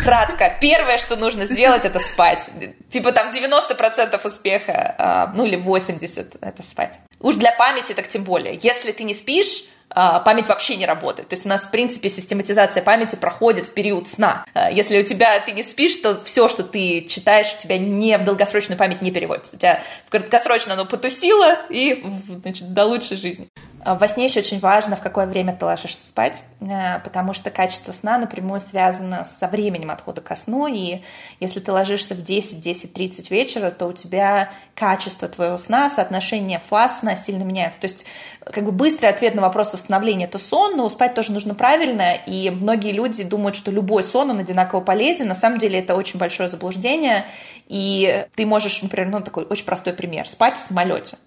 Кратко. 0.03 0.57
Первое, 0.62 0.98
что 0.98 1.15
нужно 1.15 1.45
сделать, 1.45 1.86
это 1.86 2.00
спать. 2.00 2.50
Типа 2.89 3.12
там 3.12 3.31
90% 3.31 4.19
успеха, 4.24 4.95
а, 4.98 5.34
ну 5.36 5.45
или 5.45 5.57
80% 5.57 6.38
это 6.41 6.63
спать. 6.63 7.00
Уж 7.19 7.36
для 7.36 7.51
памяти 7.51 7.93
так 7.93 8.07
тем 8.07 8.24
более. 8.24 8.60
Если 8.62 8.91
ты 8.91 9.03
не 9.03 9.13
спишь, 9.13 9.63
а, 9.89 10.19
память 10.19 10.48
вообще 10.48 10.75
не 10.75 10.86
работает. 10.86 11.29
То 11.29 11.36
есть 11.36 11.45
у 11.45 11.50
нас, 11.50 11.62
в 11.62 11.72
принципе, 11.72 12.10
систематизация 12.10 12.84
памяти 12.84 13.15
проходит 13.15 13.67
в 13.67 13.74
период 13.74 14.07
сна. 14.07 14.45
А, 14.53 14.69
если 14.69 15.00
у 15.00 15.03
тебя 15.03 15.39
ты 15.39 15.51
не 15.51 15.63
спишь, 15.63 15.95
то 15.98 16.19
все, 16.22 16.48
что 16.48 16.63
ты 16.63 17.01
читаешь, 17.07 17.53
у 17.57 17.62
тебя 17.62 17.77
не 17.77 18.17
в 18.17 18.24
долгосрочную 18.24 18.77
память 18.77 19.01
не 19.01 19.12
переводится. 19.12 19.55
У 19.55 19.60
тебя 19.60 19.81
в 20.05 20.10
краткосрочно 20.10 20.74
оно 20.74 20.86
потусило 20.86 21.60
и 21.69 22.03
значит, 22.41 22.74
до 22.74 22.86
лучшей 22.86 23.17
жизни. 23.17 23.48
А 23.86 23.94
во 23.94 24.08
сне 24.08 24.25
еще 24.25 24.39
очень 24.39 24.60
важно, 24.60 24.96
в 24.96 25.00
какое 25.00 25.27
время 25.27 25.56
ты 25.56 25.63
ложишься 25.63 26.08
спать, 26.08 26.42
э, 26.60 27.00
потому 27.04 27.34
что 27.34 27.51
качество 27.51 27.92
сна 27.92 28.18
напрямую 28.18 28.60
связано 28.60 29.25
со 29.25 29.48
временем 29.48 29.92
отхода 29.92 30.22
ко 30.22 30.36
сну, 30.36 30.65
и 30.65 31.01
если 31.39 31.60
ты 31.60 31.72
ложишься 31.72 32.15
в 32.15 32.24
10, 32.24 32.60
10, 32.60 32.94
30 32.94 33.30
вечера, 33.30 33.70
то 33.70 33.86
у 33.86 33.94
тебя 33.94 34.50
качество 34.74 35.27
твоего 35.27 35.56
сна, 35.58 35.88
соотношение 35.88 36.63
фаз 36.68 37.01
сна 37.01 37.15
сильно 37.15 37.44
меняется. 37.44 37.80
То 37.80 37.86
есть 37.86 38.08
как 38.44 38.65
бы 38.65 38.72
быстрый 38.72 39.06
ответ 39.06 39.36
на 39.36 39.44
вопрос 39.44 39.72
восстановления– 39.72 40.25
это 40.25 40.39
сон, 40.39 40.77
но 40.77 40.89
спать 40.89 41.13
тоже 41.13 41.32
нужно 41.32 41.54
правильно, 41.54 42.15
и 42.15 42.50
многие 42.50 42.92
люди 42.92 43.24
думают, 43.24 43.56
что 43.56 43.70
любой 43.70 44.01
сон, 44.01 44.32
он 44.32 44.39
одинаково 44.39 44.82
полезен. 44.82 45.27
На 45.27 45.36
самом 45.36 45.60
деле 45.60 45.77
это 45.77 45.94
очень 45.94 46.18
большое 46.18 46.50
заблуждение, 46.50 47.27
и 47.68 48.25
ты 48.36 48.48
можешь, 48.48 48.82
например, 48.82 49.10
ну 49.10 49.22
такой 49.22 49.46
очень 49.46 49.65
простой 49.65 49.94
пример– 49.94 50.27
спать 50.30 50.58
в 50.58 50.62
самолете. 50.62 51.18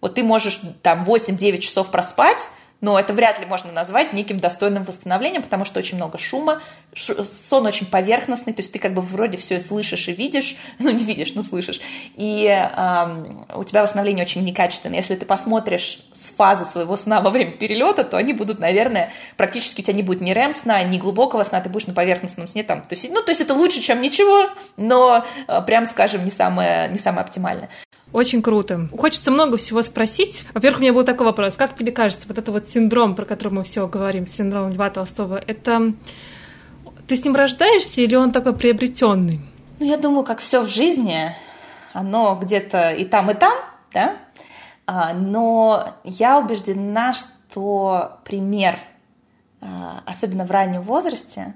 Вот 0.00 0.14
ты 0.14 0.22
можешь 0.22 0.60
там 0.82 1.04
8-9 1.04 1.58
часов 1.58 1.90
проспать, 1.90 2.48
но 2.80 2.98
это 2.98 3.12
вряд 3.12 3.40
ли 3.40 3.46
можно 3.46 3.72
назвать 3.72 4.12
неким 4.12 4.38
достойным 4.38 4.84
восстановлением, 4.84 5.42
потому 5.42 5.64
что 5.64 5.80
очень 5.80 5.96
много 5.96 6.16
шума, 6.18 6.62
сон 6.94 7.66
очень 7.66 7.86
поверхностный, 7.86 8.52
то 8.52 8.60
есть 8.60 8.72
ты 8.72 8.78
как 8.78 8.94
бы 8.94 9.02
вроде 9.02 9.36
все 9.36 9.58
слышишь 9.58 10.08
и 10.08 10.12
видишь, 10.12 10.56
ну 10.78 10.90
не 10.90 11.04
видишь, 11.04 11.34
но 11.34 11.42
слышишь, 11.42 11.80
и 12.16 12.46
эм, 12.46 13.46
у 13.54 13.64
тебя 13.64 13.82
восстановление 13.82 14.24
очень 14.24 14.44
некачественное. 14.44 14.98
Если 14.98 15.16
ты 15.16 15.26
посмотришь 15.26 16.00
с 16.12 16.30
фазы 16.30 16.64
своего 16.64 16.96
сна 16.96 17.20
во 17.20 17.30
время 17.30 17.52
перелета, 17.52 18.04
то 18.04 18.16
они 18.16 18.32
будут, 18.32 18.60
наверное, 18.60 19.10
практически 19.36 19.80
у 19.80 19.84
тебя 19.84 19.94
не 19.94 20.02
будет 20.02 20.20
ни 20.20 20.32
REM 20.32 20.52
сна, 20.52 20.82
ни 20.84 20.98
глубокого 20.98 21.42
сна, 21.42 21.60
ты 21.60 21.68
будешь 21.68 21.88
на 21.88 21.94
поверхностном 21.94 22.46
сне 22.46 22.62
там. 22.62 22.82
То 22.82 22.94
есть, 22.94 23.10
ну, 23.10 23.22
то 23.22 23.30
есть 23.30 23.40
это 23.40 23.54
лучше, 23.54 23.80
чем 23.80 24.00
ничего, 24.00 24.50
но, 24.76 25.24
э, 25.48 25.62
прям 25.62 25.84
скажем, 25.84 26.24
не 26.24 26.30
самое, 26.30 26.88
не 26.88 26.98
самое 26.98 27.24
оптимальное. 27.24 27.68
Очень 28.12 28.40
круто. 28.42 28.88
Хочется 28.96 29.30
много 29.30 29.58
всего 29.58 29.82
спросить. 29.82 30.44
Во-первых, 30.54 30.80
у 30.80 30.82
меня 30.82 30.92
был 30.92 31.04
такой 31.04 31.26
вопрос. 31.26 31.56
Как 31.56 31.76
тебе 31.76 31.92
кажется, 31.92 32.26
вот 32.26 32.38
это 32.38 32.50
вот 32.52 32.68
синдром, 32.68 33.14
про 33.14 33.24
который 33.26 33.52
мы 33.52 33.64
все 33.64 33.86
говорим, 33.86 34.26
синдром 34.26 34.70
Льва 34.70 34.88
Толстого, 34.90 35.36
это 35.36 35.92
ты 37.06 37.16
с 37.16 37.24
ним 37.24 37.34
рождаешься 37.34 38.00
или 38.00 38.14
он 38.14 38.32
такой 38.32 38.54
приобретенный? 38.54 39.40
Ну, 39.78 39.86
я 39.86 39.96
думаю, 39.96 40.24
как 40.24 40.40
все 40.40 40.60
в 40.60 40.68
жизни, 40.68 41.32
оно 41.92 42.38
где-то 42.40 42.90
и 42.92 43.04
там, 43.04 43.30
и 43.30 43.34
там, 43.34 43.54
да? 43.92 44.16
А, 44.86 45.12
но 45.12 45.94
я 46.04 46.38
убеждена, 46.38 47.12
что 47.12 48.18
пример, 48.24 48.78
а, 49.60 50.02
особенно 50.06 50.44
в 50.44 50.50
раннем 50.50 50.82
возрасте, 50.82 51.54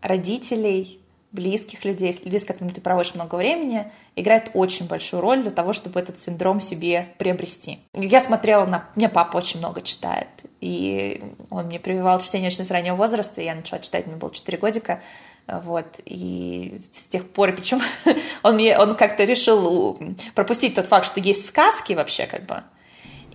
родителей, 0.00 1.01
близких 1.32 1.84
людей, 1.84 2.18
людей, 2.24 2.38
с 2.38 2.44
которыми 2.44 2.72
ты 2.72 2.80
проводишь 2.80 3.14
много 3.14 3.36
времени, 3.36 3.90
играет 4.16 4.50
очень 4.54 4.86
большую 4.86 5.22
роль 5.22 5.42
для 5.42 5.50
того, 5.50 5.72
чтобы 5.72 5.98
этот 5.98 6.20
синдром 6.20 6.60
себе 6.60 7.08
приобрести. 7.18 7.80
Я 7.94 8.20
смотрела 8.20 8.66
на... 8.66 8.88
Мне 8.94 9.08
папа 9.08 9.38
очень 9.38 9.58
много 9.58 9.80
читает, 9.80 10.28
и 10.60 11.22
он 11.50 11.66
мне 11.66 11.80
прививал 11.80 12.20
чтение 12.20 12.48
очень 12.48 12.64
с 12.64 12.70
раннего 12.70 12.96
возраста, 12.96 13.40
я 13.40 13.54
начала 13.54 13.80
читать, 13.80 14.06
мне 14.06 14.16
было 14.16 14.30
4 14.30 14.58
годика, 14.58 15.00
вот, 15.46 16.00
и 16.04 16.80
с 16.92 17.08
тех 17.08 17.28
пор, 17.28 17.52
причем 17.52 17.80
он, 18.42 18.54
мне, 18.54 18.78
он 18.78 18.94
как-то 18.94 19.24
решил 19.24 19.98
пропустить 20.34 20.74
тот 20.74 20.86
факт, 20.86 21.06
что 21.06 21.18
есть 21.18 21.46
сказки 21.46 21.94
вообще, 21.94 22.26
как 22.26 22.44
бы, 22.44 22.62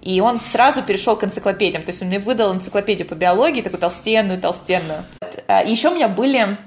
и 0.01 0.21
он 0.21 0.39
сразу 0.39 0.83
перешел 0.83 1.17
к 1.17 1.23
энциклопедиям, 1.23 1.83
то 1.83 1.89
есть 1.89 2.01
он 2.01 2.09
мне 2.09 2.19
выдал 2.19 2.53
энциклопедию 2.53 3.07
по 3.07 3.15
биологии, 3.15 3.61
такую 3.61 3.79
толстенную, 3.79 4.39
толстенную. 4.39 5.05
А, 5.47 5.61
и 5.61 5.71
еще 5.71 5.89
у 5.89 5.95
меня 5.95 6.07
были 6.07 6.57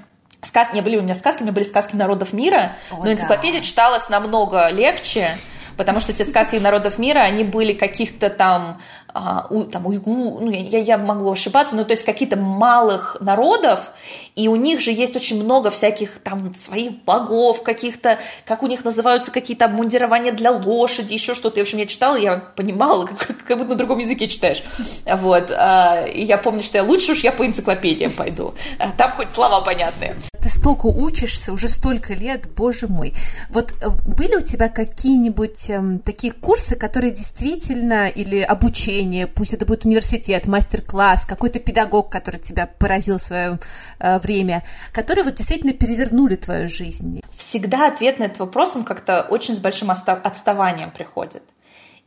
сказки, 0.41 0.73
не 0.75 0.81
были 0.81 0.97
у 0.97 1.01
меня 1.01 1.15
сказки, 1.15 1.41
у 1.41 1.43
меня 1.43 1.53
были 1.53 1.63
сказки 1.63 1.95
народов 1.95 2.33
мира, 2.33 2.75
О, 2.91 3.03
но 3.03 3.11
энциклопедия 3.11 3.59
да. 3.59 3.65
читалась 3.65 4.09
намного 4.09 4.69
легче, 4.69 5.37
потому 5.77 5.99
что 5.99 6.13
те 6.13 6.23
сказки 6.23 6.55
народов 6.55 6.97
мира, 6.97 7.19
они 7.19 7.43
были 7.43 7.73
каких-то 7.73 8.29
там, 8.29 8.79
а, 9.13 9.47
у, 9.49 9.63
там 9.63 9.85
уйгу, 9.85 10.39
ну, 10.41 10.51
я, 10.51 10.79
я 10.79 10.97
могу 10.97 11.31
ошибаться, 11.31 11.75
но 11.75 11.83
то 11.83 11.91
есть 11.91 12.03
какие-то 12.03 12.37
малых 12.37 13.17
народов, 13.19 13.91
и 14.35 14.47
у 14.47 14.55
них 14.55 14.79
же 14.79 14.91
есть 14.91 15.15
очень 15.15 15.43
много 15.43 15.69
всяких 15.69 16.19
там 16.19 16.53
своих 16.55 17.03
богов, 17.03 17.63
каких-то, 17.63 18.19
как 18.45 18.63
у 18.63 18.67
них 18.67 18.85
называются 18.85 19.31
какие-то 19.31 19.65
обмундирования 19.65 20.31
для 20.31 20.51
лошади, 20.51 21.13
еще 21.13 21.35
что-то. 21.35 21.59
В 21.59 21.61
общем, 21.61 21.79
я 21.79 21.85
читала, 21.85 22.15
я 22.15 22.37
понимала, 22.37 23.05
как, 23.27 23.43
как 23.45 23.57
будто 23.57 23.71
на 23.71 23.75
другом 23.75 23.99
языке 23.99 24.27
читаешь. 24.27 24.63
Вот. 25.05 25.51
А, 25.51 26.05
и 26.05 26.23
я 26.23 26.37
помню, 26.37 26.63
что 26.63 26.77
я 26.77 26.83
лучше 26.83 27.11
уж 27.11 27.23
я 27.23 27.31
по 27.31 27.45
энциклопедиям 27.45 28.11
пойду. 28.11 28.53
А 28.79 28.91
там 28.91 29.11
хоть 29.11 29.33
слова 29.33 29.61
понятные. 29.61 30.15
Ты 30.41 30.49
столько 30.49 30.87
учишься, 30.87 31.51
уже 31.51 31.67
столько 31.67 32.13
лет, 32.13 32.49
боже 32.55 32.87
мой. 32.87 33.13
Вот 33.49 33.73
э, 33.73 33.89
были 34.07 34.37
у 34.37 34.41
тебя 34.41 34.69
какие-нибудь 34.69 35.60
эм, 35.69 35.99
такие 35.99 36.33
курсы, 36.33 36.75
которые 36.75 37.11
действительно, 37.11 38.07
или 38.07 38.39
обучение, 38.39 39.27
пусть 39.27 39.53
это 39.53 39.65
будет 39.65 39.85
университет, 39.85 40.47
мастер-класс, 40.47 41.25
какой-то 41.25 41.59
педагог, 41.59 42.09
который 42.11 42.39
тебя 42.39 42.67
поразил 42.67 43.17
в 43.17 43.21
свое 43.21 43.59
э, 43.99 44.19
время, 44.19 44.63
которые 44.93 45.23
вот 45.23 45.35
действительно 45.35 45.73
перевернули 45.73 46.35
твою 46.35 46.67
жизнь? 46.67 47.21
Всегда 47.35 47.87
ответ 47.87 48.19
на 48.19 48.25
этот 48.25 48.39
вопрос, 48.39 48.75
он 48.75 48.83
как-то 48.83 49.21
очень 49.21 49.55
с 49.55 49.59
большим 49.59 49.91
отставанием 49.91 50.91
приходит. 50.91 51.43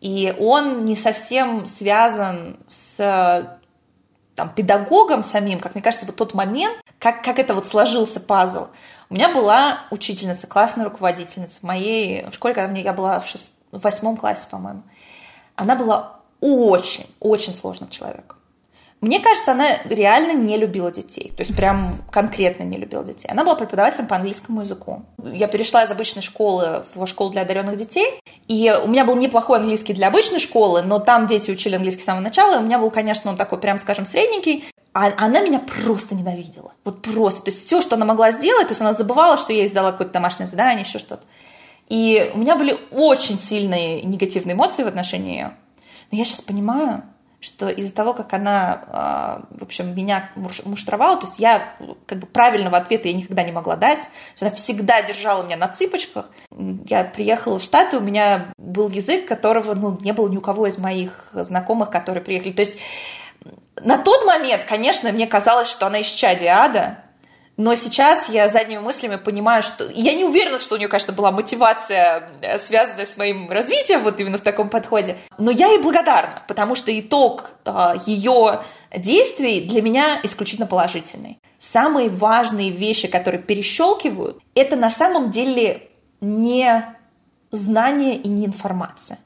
И 0.00 0.34
он 0.38 0.84
не 0.84 0.96
совсем 0.96 1.66
связан 1.66 2.58
с 2.66 3.58
там, 4.34 4.48
педагогом 4.48 5.22
самим, 5.22 5.60
как 5.60 5.74
мне 5.74 5.82
кажется, 5.82 6.06
вот 6.06 6.16
тот 6.16 6.34
момент, 6.34 6.76
как, 6.98 7.22
как 7.22 7.38
это 7.38 7.54
вот 7.54 7.66
сложился 7.66 8.20
пазл. 8.20 8.66
У 9.10 9.14
меня 9.14 9.32
была 9.32 9.82
учительница, 9.90 10.46
классная 10.46 10.84
руководительница 10.84 11.60
моей 11.62 12.30
школе, 12.32 12.54
когда 12.54 12.68
мне, 12.68 12.82
я 12.82 12.92
была 12.92 13.20
в, 13.20 13.28
шест... 13.28 13.52
в 13.70 13.80
восьмом 13.80 14.16
классе, 14.16 14.48
по-моему. 14.50 14.82
Она 15.56 15.76
была 15.76 16.20
очень, 16.40 17.06
очень 17.20 17.54
сложным 17.54 17.90
человеком. 17.90 18.38
Мне 19.04 19.20
кажется, 19.20 19.52
она 19.52 19.82
реально 19.84 20.32
не 20.32 20.56
любила 20.56 20.90
детей. 20.90 21.30
То 21.36 21.42
есть 21.42 21.54
прям 21.54 21.98
конкретно 22.10 22.62
не 22.62 22.78
любила 22.78 23.04
детей. 23.04 23.28
Она 23.28 23.44
была 23.44 23.54
преподавателем 23.54 24.06
по 24.06 24.16
английскому 24.16 24.62
языку. 24.62 25.02
Я 25.22 25.46
перешла 25.46 25.84
из 25.84 25.90
обычной 25.90 26.22
школы 26.22 26.86
в 26.94 27.06
школу 27.06 27.28
для 27.28 27.42
одаренных 27.42 27.76
детей. 27.76 28.18
И 28.48 28.74
у 28.82 28.88
меня 28.88 29.04
был 29.04 29.14
неплохой 29.16 29.58
английский 29.58 29.92
для 29.92 30.08
обычной 30.08 30.38
школы, 30.38 30.80
но 30.80 31.00
там 31.00 31.26
дети 31.26 31.50
учили 31.50 31.74
английский 31.74 32.00
с 32.00 32.06
самого 32.06 32.22
начала. 32.22 32.54
И 32.54 32.58
у 32.60 32.62
меня 32.62 32.78
был, 32.78 32.90
конечно, 32.90 33.30
он 33.30 33.36
такой, 33.36 33.60
прям 33.60 33.78
скажем, 33.78 34.06
средненький. 34.06 34.64
А 34.94 35.12
она 35.18 35.40
меня 35.40 35.58
просто 35.58 36.14
ненавидела. 36.14 36.72
Вот 36.82 37.02
просто. 37.02 37.42
То 37.42 37.50
есть 37.50 37.66
все, 37.66 37.82
что 37.82 37.96
она 37.96 38.06
могла 38.06 38.30
сделать, 38.30 38.68
то 38.68 38.72
есть 38.72 38.80
она 38.80 38.94
забывала, 38.94 39.36
что 39.36 39.52
я 39.52 39.58
ей 39.58 39.68
сдала 39.68 39.92
какое-то 39.92 40.14
домашнее 40.14 40.46
задание, 40.46 40.80
еще 40.80 40.98
что-то. 40.98 41.24
И 41.90 42.30
у 42.34 42.38
меня 42.38 42.56
были 42.56 42.78
очень 42.90 43.38
сильные 43.38 44.00
негативные 44.00 44.54
эмоции 44.54 44.82
в 44.82 44.88
отношении 44.88 45.34
ее. 45.34 45.56
Но 46.10 46.16
я 46.16 46.24
сейчас 46.24 46.40
понимаю, 46.40 47.02
что 47.44 47.68
из-за 47.68 47.92
того, 47.92 48.14
как 48.14 48.32
она, 48.32 48.84
а, 48.88 49.42
в 49.50 49.62
общем, 49.62 49.94
меня 49.94 50.30
муштровала, 50.34 51.18
то 51.18 51.26
есть 51.26 51.38
я 51.38 51.74
как 52.06 52.18
бы 52.18 52.26
правильного 52.26 52.78
ответа 52.78 53.08
я 53.08 53.14
никогда 53.14 53.42
не 53.42 53.52
могла 53.52 53.76
дать, 53.76 54.08
она 54.40 54.50
всегда 54.50 55.02
держала 55.02 55.42
меня 55.42 55.58
на 55.58 55.68
цыпочках. 55.68 56.30
Я 56.86 57.04
приехала 57.04 57.58
в 57.58 57.62
Штаты, 57.62 57.98
у 57.98 58.00
меня 58.00 58.52
был 58.56 58.88
язык, 58.88 59.26
которого 59.26 59.74
ну, 59.74 59.98
не 60.00 60.12
было 60.12 60.28
ни 60.28 60.38
у 60.38 60.40
кого 60.40 60.66
из 60.66 60.78
моих 60.78 61.28
знакомых, 61.34 61.90
которые 61.90 62.24
приехали. 62.24 62.52
То 62.52 62.62
есть 62.62 62.78
на 63.82 63.98
тот 63.98 64.24
момент, 64.24 64.64
конечно, 64.64 65.12
мне 65.12 65.26
казалось, 65.26 65.68
что 65.68 65.86
она 65.86 65.98
из 65.98 66.06
чади 66.06 66.46
ада, 66.46 67.03
но 67.56 67.74
сейчас 67.76 68.28
я 68.28 68.48
задними 68.48 68.80
мыслями 68.80 69.16
понимаю, 69.16 69.62
что... 69.62 69.88
Я 69.88 70.14
не 70.14 70.24
уверена, 70.24 70.58
что 70.58 70.74
у 70.74 70.78
нее, 70.78 70.88
конечно, 70.88 71.12
была 71.12 71.30
мотивация, 71.30 72.30
э, 72.42 72.58
связанная 72.58 73.04
с 73.04 73.16
моим 73.16 73.50
развитием, 73.50 74.02
вот 74.02 74.20
именно 74.20 74.38
в 74.38 74.42
таком 74.42 74.68
подходе. 74.68 75.16
Но 75.38 75.52
я 75.52 75.68
ей 75.68 75.80
благодарна, 75.80 76.42
потому 76.48 76.74
что 76.74 76.98
итог 76.98 77.50
э, 77.64 77.94
ее 78.06 78.62
действий 78.96 79.60
для 79.60 79.82
меня 79.82 80.20
исключительно 80.24 80.66
положительный. 80.66 81.38
Самые 81.58 82.10
важные 82.10 82.70
вещи, 82.70 83.06
которые 83.06 83.40
перещелкивают, 83.40 84.38
это 84.54 84.74
на 84.74 84.90
самом 84.90 85.30
деле 85.30 85.90
не 86.20 86.96
знание 87.52 88.16
и 88.16 88.28
не 88.28 88.46
информация. 88.46 89.18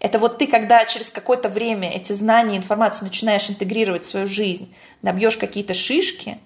Это 0.00 0.18
вот 0.18 0.38
ты, 0.38 0.46
когда 0.46 0.84
через 0.84 1.10
какое-то 1.10 1.48
время 1.48 1.90
эти 1.90 2.12
знания 2.12 2.56
и 2.56 2.58
информацию 2.58 3.04
начинаешь 3.04 3.48
интегрировать 3.48 4.04
в 4.04 4.08
свою 4.08 4.26
жизнь, 4.26 4.74
набьешь 5.02 5.36
какие-то 5.36 5.74
шишки, 5.74 6.38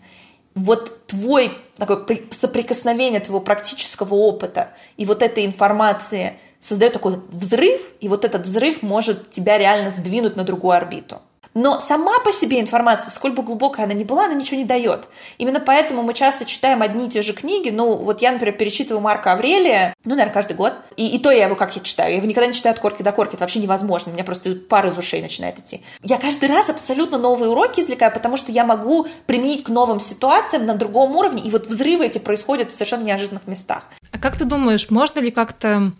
вот 0.54 1.06
твой 1.06 1.52
такое 1.76 2.06
соприкосновение 2.30 3.20
твоего 3.20 3.40
практического 3.40 4.14
опыта 4.14 4.70
и 4.96 5.06
вот 5.06 5.22
этой 5.22 5.46
информации 5.46 6.38
создает 6.60 6.92
такой 6.92 7.18
взрыв, 7.30 7.80
и 8.00 8.08
вот 8.08 8.24
этот 8.24 8.42
взрыв 8.42 8.82
может 8.82 9.30
тебя 9.30 9.58
реально 9.58 9.90
сдвинуть 9.90 10.36
на 10.36 10.44
другую 10.44 10.76
орбиту. 10.76 11.20
Но 11.54 11.80
сама 11.80 12.18
по 12.24 12.32
себе 12.32 12.60
информация, 12.60 13.10
сколь 13.10 13.32
бы 13.32 13.42
глубокая 13.42 13.84
она 13.84 13.94
ни 13.94 14.04
была, 14.04 14.24
она 14.24 14.34
ничего 14.34 14.56
не 14.56 14.64
дает. 14.64 15.08
Именно 15.38 15.60
поэтому 15.60 16.02
мы 16.02 16.14
часто 16.14 16.44
читаем 16.44 16.82
одни 16.82 17.06
и 17.06 17.10
те 17.10 17.22
же 17.22 17.32
книги. 17.32 17.70
Ну, 17.70 17.96
вот 17.96 18.22
я, 18.22 18.32
например, 18.32 18.56
перечитываю 18.56 19.02
Марка 19.02 19.32
Аврелия, 19.32 19.94
ну, 20.04 20.10
наверное, 20.10 20.32
каждый 20.32 20.56
год. 20.56 20.74
И, 20.96 21.08
и 21.08 21.18
то 21.18 21.30
я 21.30 21.46
его 21.46 21.54
как 21.54 21.76
я 21.76 21.82
читаю. 21.82 22.10
Я 22.10 22.16
его 22.16 22.26
никогда 22.26 22.46
не 22.46 22.54
читаю 22.54 22.74
от 22.74 22.80
корки 22.80 23.02
до 23.02 23.12
корки. 23.12 23.34
Это 23.34 23.42
вообще 23.42 23.60
невозможно. 23.60 24.10
У 24.10 24.14
меня 24.14 24.24
просто 24.24 24.54
пар 24.54 24.86
из 24.86 24.96
ушей 24.96 25.20
начинает 25.20 25.58
идти. 25.58 25.82
Я 26.02 26.18
каждый 26.18 26.48
раз 26.48 26.70
абсолютно 26.70 27.18
новые 27.18 27.50
уроки 27.50 27.80
извлекаю, 27.80 28.12
потому 28.12 28.36
что 28.36 28.50
я 28.50 28.64
могу 28.64 29.06
применить 29.26 29.64
к 29.64 29.68
новым 29.68 30.00
ситуациям 30.00 30.66
на 30.66 30.74
другом 30.74 31.16
уровне. 31.16 31.42
И 31.42 31.50
вот 31.50 31.66
взрывы 31.66 32.06
эти 32.06 32.18
происходят 32.18 32.70
в 32.70 32.74
совершенно 32.74 33.04
неожиданных 33.04 33.46
местах. 33.46 33.84
А 34.10 34.18
как 34.18 34.36
ты 34.36 34.44
думаешь, 34.44 34.90
можно 34.90 35.20
ли 35.20 35.30
как-то 35.30 35.92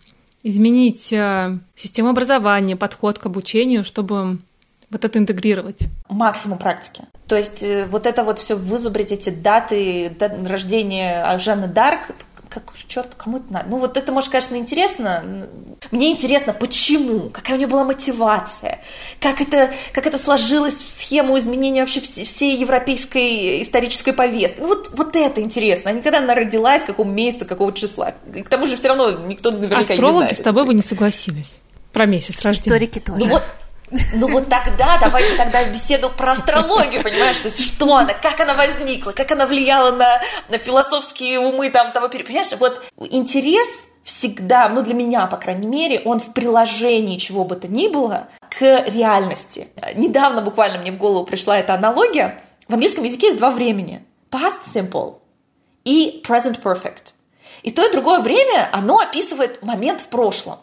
изменить 0.43 1.13
э, 1.13 1.59
систему 1.77 2.11
образования, 2.11 2.77
подход 2.77 3.19
к 3.19 3.27
обучению, 3.27 3.85
чтобы 3.85 4.39
вот 4.93 5.05
это 5.05 5.19
интегрировать? 5.19 5.79
Максимум 6.09 6.59
практики. 6.59 7.05
То 7.27 7.37
есть 7.37 7.63
э, 7.63 7.87
вот 7.87 8.07
это 8.07 8.23
вот 8.25 8.39
все 8.39 8.55
вызубрить, 8.55 9.11
эти 9.11 9.31
даты, 9.31 10.15
рождения 10.47 11.39
Жанны 11.39 11.67
Дарк, 11.67 12.13
как, 12.53 12.75
черт, 12.87 13.15
кому 13.17 13.39
это 13.39 13.53
надо? 13.53 13.67
Ну, 13.71 13.79
вот 13.79 13.97
это, 13.97 14.13
может, 14.13 14.31
конечно, 14.31 14.57
интересно. 14.57 15.25
Мне 15.91 16.13
интересно, 16.13 16.53
почему, 16.53 17.31
какая 17.31 17.55
у 17.55 17.57
нее 17.57 17.67
была 17.67 17.85
мотивация, 17.85 18.81
как 19.21 19.41
это, 19.41 19.71
как 19.93 20.07
это 20.07 20.19
сложилось 20.19 20.75
в 20.75 20.91
схему 20.91 21.39
изменения 21.39 21.81
вообще 21.81 22.01
всей 22.01 22.59
европейской 22.59 23.63
исторической 23.63 24.13
повестки. 24.13 24.61
Ну, 24.61 24.69
вот, 24.69 24.91
вот 24.93 25.17
это 25.17 25.41
интересно, 25.41 25.91
а 25.91 25.93
не 25.95 26.03
когда 26.03 26.19
она 26.19 26.35
родилась, 26.35 26.83
какого 26.83 27.09
месяца, 27.09 27.47
какого 27.47 27.73
числа. 27.73 28.15
И 28.35 28.43
к 28.43 28.49
тому 28.49 28.67
же 28.67 28.77
все 28.77 28.89
равно 28.89 29.11
никто 29.27 29.51
наверняка 29.51 29.81
Астрологи 29.81 30.25
не 30.25 30.29
знает. 30.29 30.39
с 30.39 30.43
тобой 30.43 30.67
бы 30.67 30.75
не 30.75 30.83
согласились 30.83 31.59
про 31.93 32.07
месяц 32.07 32.43
рождения. 32.43 32.77
Историки 32.77 32.99
тоже. 32.99 33.27
Ну, 33.27 33.33
вот, 33.33 33.45
ну 34.15 34.29
вот 34.29 34.49
тогда, 34.49 34.99
давайте 35.01 35.37
тогда 35.37 35.65
беседу 35.65 36.11
про 36.11 36.33
астрологию, 36.33 37.03
понимаешь, 37.03 37.39
то 37.39 37.49
есть 37.49 37.65
что 37.65 37.97
она, 37.97 38.15
как 38.15 38.41
она 38.41 38.55
возникла, 38.55 39.13
как 39.13 39.31
она 39.33 39.47
влияла 39.47 39.91
на, 39.91 40.21
на 40.49 40.59
философские 40.59 41.39
умы 41.39 41.71
там 41.71 41.93
того, 41.93 42.09
понимаешь, 42.09 42.53
вот 42.59 42.83
интерес 42.99 43.89
всегда, 44.05 44.69
ну 44.69 44.83
для 44.83 44.95
меня, 44.95 45.27
по 45.27 45.37
крайней 45.37 45.67
мере, 45.67 46.01
он 46.05 46.21
в 46.21 46.33
приложении 46.33 47.19
чего 47.19 47.45
бы 47.45 47.57
то 47.57 47.69
ни 47.69 47.89
было 47.89 48.29
к 48.51 48.63
реальности. 48.87 49.69
Недавно 49.95 50.43
буквально 50.43 50.79
мне 50.79 50.93
в 50.93 50.97
голову 50.97 51.25
пришла 51.25 51.59
эта 51.59 51.75
аналогия. 51.75 52.43
В 52.69 52.73
английском 52.75 53.05
языке 53.05 53.27
есть 53.27 53.39
два 53.39 53.51
времени. 53.51 54.05
Past 54.31 54.63
simple 54.65 55.19
и 55.85 56.23
present 56.27 56.61
perfect. 56.63 57.13
И 57.63 57.71
то, 57.71 57.85
и 57.87 57.93
другое 57.93 58.21
время, 58.21 58.69
оно 58.73 58.99
описывает 58.99 59.63
момент 59.63 60.01
в 60.01 60.07
прошлом. 60.07 60.59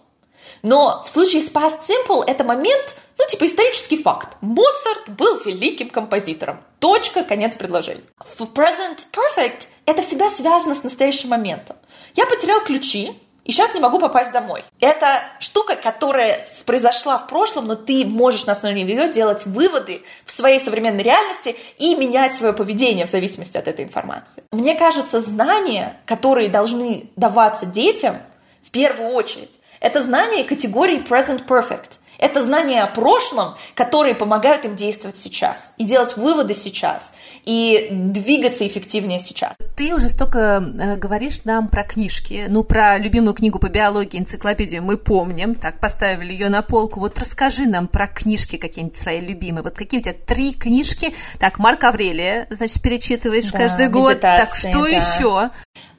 Но 0.62 1.04
в 1.06 1.10
случае 1.10 1.42
с 1.42 1.52
past 1.52 1.80
simple 1.88 2.24
это 2.26 2.44
момент, 2.44 2.98
ну, 3.20 3.28
типа 3.28 3.46
исторический 3.46 4.02
факт. 4.02 4.38
Моцарт 4.40 5.10
был 5.10 5.42
великим 5.44 5.90
композитором. 5.90 6.62
Точка, 6.80 7.24
конец 7.24 7.56
предложения. 7.56 8.04
В 8.18 8.42
present 8.44 9.06
perfect 9.12 9.68
это 9.86 10.02
всегда 10.02 10.30
связано 10.30 10.74
с 10.74 10.84
настоящим 10.84 11.30
моментом. 11.30 11.76
Я 12.16 12.26
потерял 12.26 12.62
ключи, 12.62 13.12
и 13.44 13.52
сейчас 13.52 13.74
не 13.74 13.82
могу 13.82 14.00
попасть 14.00 14.32
домой. 14.32 14.64
Это 14.80 15.24
штука, 15.40 15.76
которая 15.76 16.46
произошла 16.66 17.18
в 17.18 17.28
прошлом, 17.28 17.68
но 17.68 17.76
ты 17.76 18.06
можешь 18.06 18.46
на 18.46 18.54
основе 18.54 18.84
нее 18.84 19.12
делать 19.12 19.46
выводы 19.46 20.04
в 20.26 20.32
своей 20.32 20.60
современной 20.60 21.04
реальности 21.04 21.58
и 21.78 21.96
менять 21.96 22.34
свое 22.34 22.54
поведение 22.54 23.06
в 23.06 23.10
зависимости 23.10 23.58
от 23.58 23.68
этой 23.68 23.84
информации. 23.84 24.44
Мне 24.52 24.76
кажется, 24.76 25.20
знания, 25.20 25.98
которые 26.06 26.50
должны 26.50 27.10
даваться 27.18 27.66
детям, 27.66 28.18
в 28.64 28.72
первую 28.72 29.10
очередь, 29.10 29.60
это 29.82 30.02
знание 30.02 30.44
категории 30.44 31.00
present 31.00 31.46
perfect. 31.46 31.99
Это 32.20 32.44
знания 32.44 32.84
о 32.84 32.88
прошлом, 32.88 33.56
которые 33.76 34.14
помогают 34.14 34.66
им 34.66 34.76
действовать 34.76 35.16
сейчас 35.16 35.74
и 35.78 35.86
делать 35.86 36.18
выводы 36.18 36.54
сейчас 36.54 37.14
и 37.46 37.88
двигаться 37.92 38.68
эффективнее 38.68 39.22
сейчас. 39.22 39.56
Ты 39.78 39.96
уже 39.96 40.10
столько 40.10 40.62
э, 40.62 40.98
говоришь 40.98 41.46
нам 41.46 41.70
про 41.70 41.84
книжки. 41.84 42.46
Ну, 42.50 42.66
про 42.66 42.98
любимую 42.98 43.34
книгу 43.34 43.58
по 43.58 43.70
биологии, 43.70 44.20
энциклопедию 44.20 44.84
мы 44.84 44.98
помним. 44.98 45.56
Так, 45.56 45.80
поставили 45.80 46.34
ее 46.34 46.50
на 46.50 46.62
полку. 46.62 47.00
Вот 47.00 47.18
расскажи 47.18 47.66
нам 47.66 47.88
про 47.88 48.08
книжки 48.08 48.58
какие-нибудь 48.58 48.98
свои 48.98 49.22
любимые. 49.22 49.64
Вот 49.64 49.76
какие 49.76 50.02
у 50.02 50.04
тебя 50.04 50.14
три 50.14 50.52
книжки? 50.52 51.16
Так, 51.40 51.58
Марк 51.58 51.86
Аврелия, 51.86 52.48
значит, 52.50 52.82
перечитываешь 52.82 53.50
да, 53.52 53.58
каждый 53.58 53.88
год. 53.88 54.20
Так, 54.20 54.54
что 54.54 54.82
да. 54.82 54.90
еще? 54.90 55.50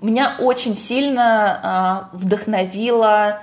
Меня 0.03 0.37
очень 0.39 0.77
сильно 0.77 2.11
э, 2.13 2.17
вдохновила 2.19 3.41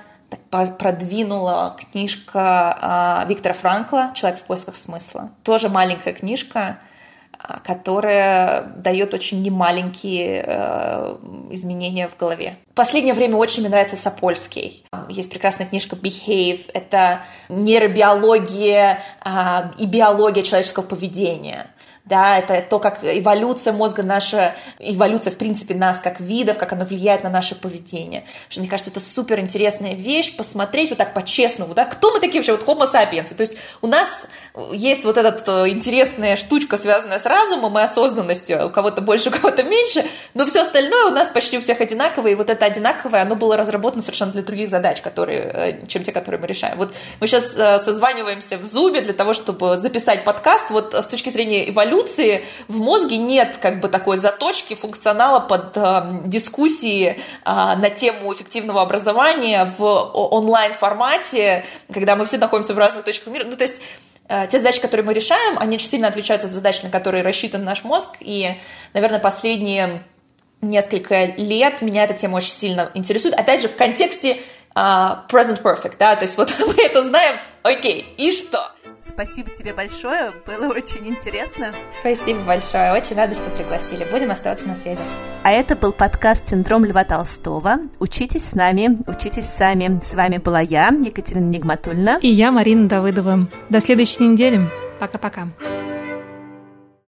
продвинула 0.50 1.76
книжка 1.92 3.24
э, 3.24 3.28
Виктора 3.28 3.54
Франкла 3.54 4.12
«Человек 4.14 4.40
в 4.40 4.44
поисках 4.44 4.76
смысла». 4.76 5.30
Тоже 5.42 5.68
маленькая 5.68 6.12
книжка, 6.12 6.78
а, 7.40 7.60
которая 7.60 8.64
дает 8.76 9.14
очень 9.14 9.42
немаленькие 9.42 10.44
э, 10.44 11.16
изменения 11.50 12.08
в 12.08 12.16
голове. 12.16 12.56
В 12.72 12.74
последнее 12.74 13.14
время 13.14 13.36
очень 13.36 13.62
мне 13.62 13.70
нравится 13.70 13.96
Сапольский. 13.96 14.84
Есть 15.08 15.30
прекрасная 15.30 15.66
книжка 15.66 15.94
«Behave». 15.94 16.68
Это 16.74 17.20
нейробиология 17.48 19.00
э, 19.24 19.30
и 19.78 19.86
биология 19.86 20.42
человеческого 20.42 20.84
поведения 20.84 21.68
да, 22.08 22.38
это 22.38 22.62
то, 22.68 22.78
как 22.78 23.00
эволюция 23.02 23.72
мозга 23.72 24.02
наша, 24.02 24.54
эволюция, 24.78 25.30
в 25.32 25.36
принципе, 25.36 25.74
нас 25.74 26.00
как 26.00 26.20
видов, 26.20 26.58
как 26.58 26.72
она 26.72 26.84
влияет 26.84 27.22
на 27.22 27.30
наше 27.30 27.54
поведение. 27.54 28.24
Что, 28.48 28.60
мне 28.60 28.68
кажется, 28.68 28.90
это 28.90 29.00
супер 29.00 29.40
интересная 29.40 29.94
вещь, 29.94 30.36
посмотреть 30.36 30.90
вот 30.90 30.98
так 30.98 31.14
по-честному, 31.14 31.74
да, 31.74 31.84
кто 31.84 32.10
мы 32.12 32.20
такие 32.20 32.40
вообще, 32.40 32.56
вот 32.56 32.66
homo 32.66 32.90
sapiens, 32.90 33.34
то 33.34 33.42
есть 33.42 33.56
у 33.82 33.86
нас 33.86 34.08
есть 34.72 35.04
вот 35.04 35.18
эта 35.18 35.64
э, 35.64 35.68
интересная 35.68 36.36
штучка, 36.36 36.76
связанная 36.78 37.18
с 37.18 37.26
разумом 37.26 37.78
и 37.78 37.82
осознанностью, 37.82 38.66
у 38.66 38.70
кого-то 38.70 39.02
больше, 39.02 39.28
у 39.28 39.32
кого-то 39.32 39.62
меньше, 39.62 40.04
но 40.34 40.46
все 40.46 40.62
остальное 40.62 41.06
у 41.06 41.10
нас 41.10 41.28
почти 41.28 41.58
у 41.58 41.60
всех 41.60 41.80
одинаковое, 41.80 42.32
и 42.32 42.34
вот 42.34 42.50
это 42.50 42.64
одинаковое, 42.64 43.22
оно 43.22 43.36
было 43.36 43.56
разработано 43.56 44.02
совершенно 44.02 44.32
для 44.32 44.42
других 44.42 44.70
задач, 44.70 45.02
которые, 45.02 45.40
э, 45.40 45.86
чем 45.86 46.02
те, 46.02 46.12
которые 46.12 46.40
мы 46.40 46.46
решаем. 46.46 46.78
Вот 46.78 46.94
мы 47.20 47.26
сейчас 47.26 47.52
э, 47.54 47.78
созваниваемся 47.80 48.56
в 48.56 48.64
Зубе 48.64 49.02
для 49.02 49.12
того, 49.12 49.34
чтобы 49.34 49.78
записать 49.78 50.24
подкаст, 50.24 50.70
вот 50.70 50.94
с 50.94 51.06
точки 51.06 51.28
зрения 51.28 51.68
эволюции, 51.68 51.97
эволюции 51.98 52.44
в 52.68 52.78
мозге 52.78 53.18
нет 53.18 53.58
как 53.60 53.80
бы 53.80 53.88
такой 53.88 54.18
заточки 54.18 54.74
функционала 54.74 55.40
под 55.40 55.76
э, 55.76 56.22
дискуссии 56.24 57.08
э, 57.10 57.16
на 57.44 57.90
тему 57.90 58.32
эффективного 58.32 58.82
образования 58.82 59.72
в 59.78 59.84
онлайн 59.84 60.74
формате, 60.74 61.64
когда 61.92 62.16
мы 62.16 62.24
все 62.24 62.38
находимся 62.38 62.74
в 62.74 62.78
разных 62.78 63.04
точках 63.04 63.32
мира. 63.32 63.44
Ну, 63.44 63.56
то 63.56 63.64
есть 63.64 63.82
э, 64.28 64.46
те 64.50 64.58
задачи, 64.58 64.80
которые 64.80 65.04
мы 65.04 65.14
решаем, 65.14 65.58
они 65.58 65.76
очень 65.76 65.88
сильно 65.88 66.08
отличаются 66.08 66.48
от 66.48 66.52
задач, 66.52 66.82
на 66.82 66.90
которые 66.90 67.22
рассчитан 67.22 67.64
наш 67.64 67.84
мозг. 67.84 68.10
И, 68.20 68.50
наверное, 68.94 69.20
последние 69.20 70.04
несколько 70.60 71.26
лет 71.36 71.82
меня 71.82 72.04
эта 72.04 72.14
тема 72.14 72.36
очень 72.36 72.52
сильно 72.52 72.90
интересует. 72.94 73.34
Опять 73.34 73.62
же, 73.62 73.68
в 73.68 73.76
контексте 73.76 74.38
uh, 74.74 75.28
present 75.28 75.62
perfect, 75.62 75.94
да, 75.98 76.16
то 76.16 76.22
есть 76.22 76.36
вот 76.36 76.52
мы 76.66 76.82
это 76.82 77.02
знаем, 77.02 77.36
окей, 77.62 78.12
и 78.16 78.32
что? 78.32 78.72
Спасибо 79.08 79.50
тебе 79.50 79.74
большое, 79.74 80.32
было 80.46 80.72
очень 80.72 81.06
интересно. 81.06 81.74
Спасибо 82.00 82.40
большое, 82.40 82.92
очень 82.92 83.16
рада, 83.16 83.34
что 83.34 83.50
пригласили. 83.50 84.06
Будем 84.10 84.30
оставаться 84.30 84.66
на 84.66 84.76
связи. 84.76 85.02
А 85.42 85.50
это 85.50 85.76
был 85.76 85.92
подкаст 85.92 86.48
«Синдром 86.48 86.84
Льва 86.84 87.04
Толстого». 87.04 87.78
Учитесь 87.98 88.48
с 88.50 88.54
нами, 88.54 88.98
учитесь 89.06 89.46
сами. 89.46 90.00
С 90.02 90.14
вами 90.14 90.38
была 90.38 90.60
я, 90.60 90.88
Екатерина 90.88 91.46
Нигматульна. 91.46 92.18
И 92.20 92.28
я, 92.28 92.52
Марина 92.52 92.88
Давыдова. 92.88 93.48
До 93.68 93.80
следующей 93.80 94.24
недели. 94.24 94.60
Пока-пока. 95.00 95.48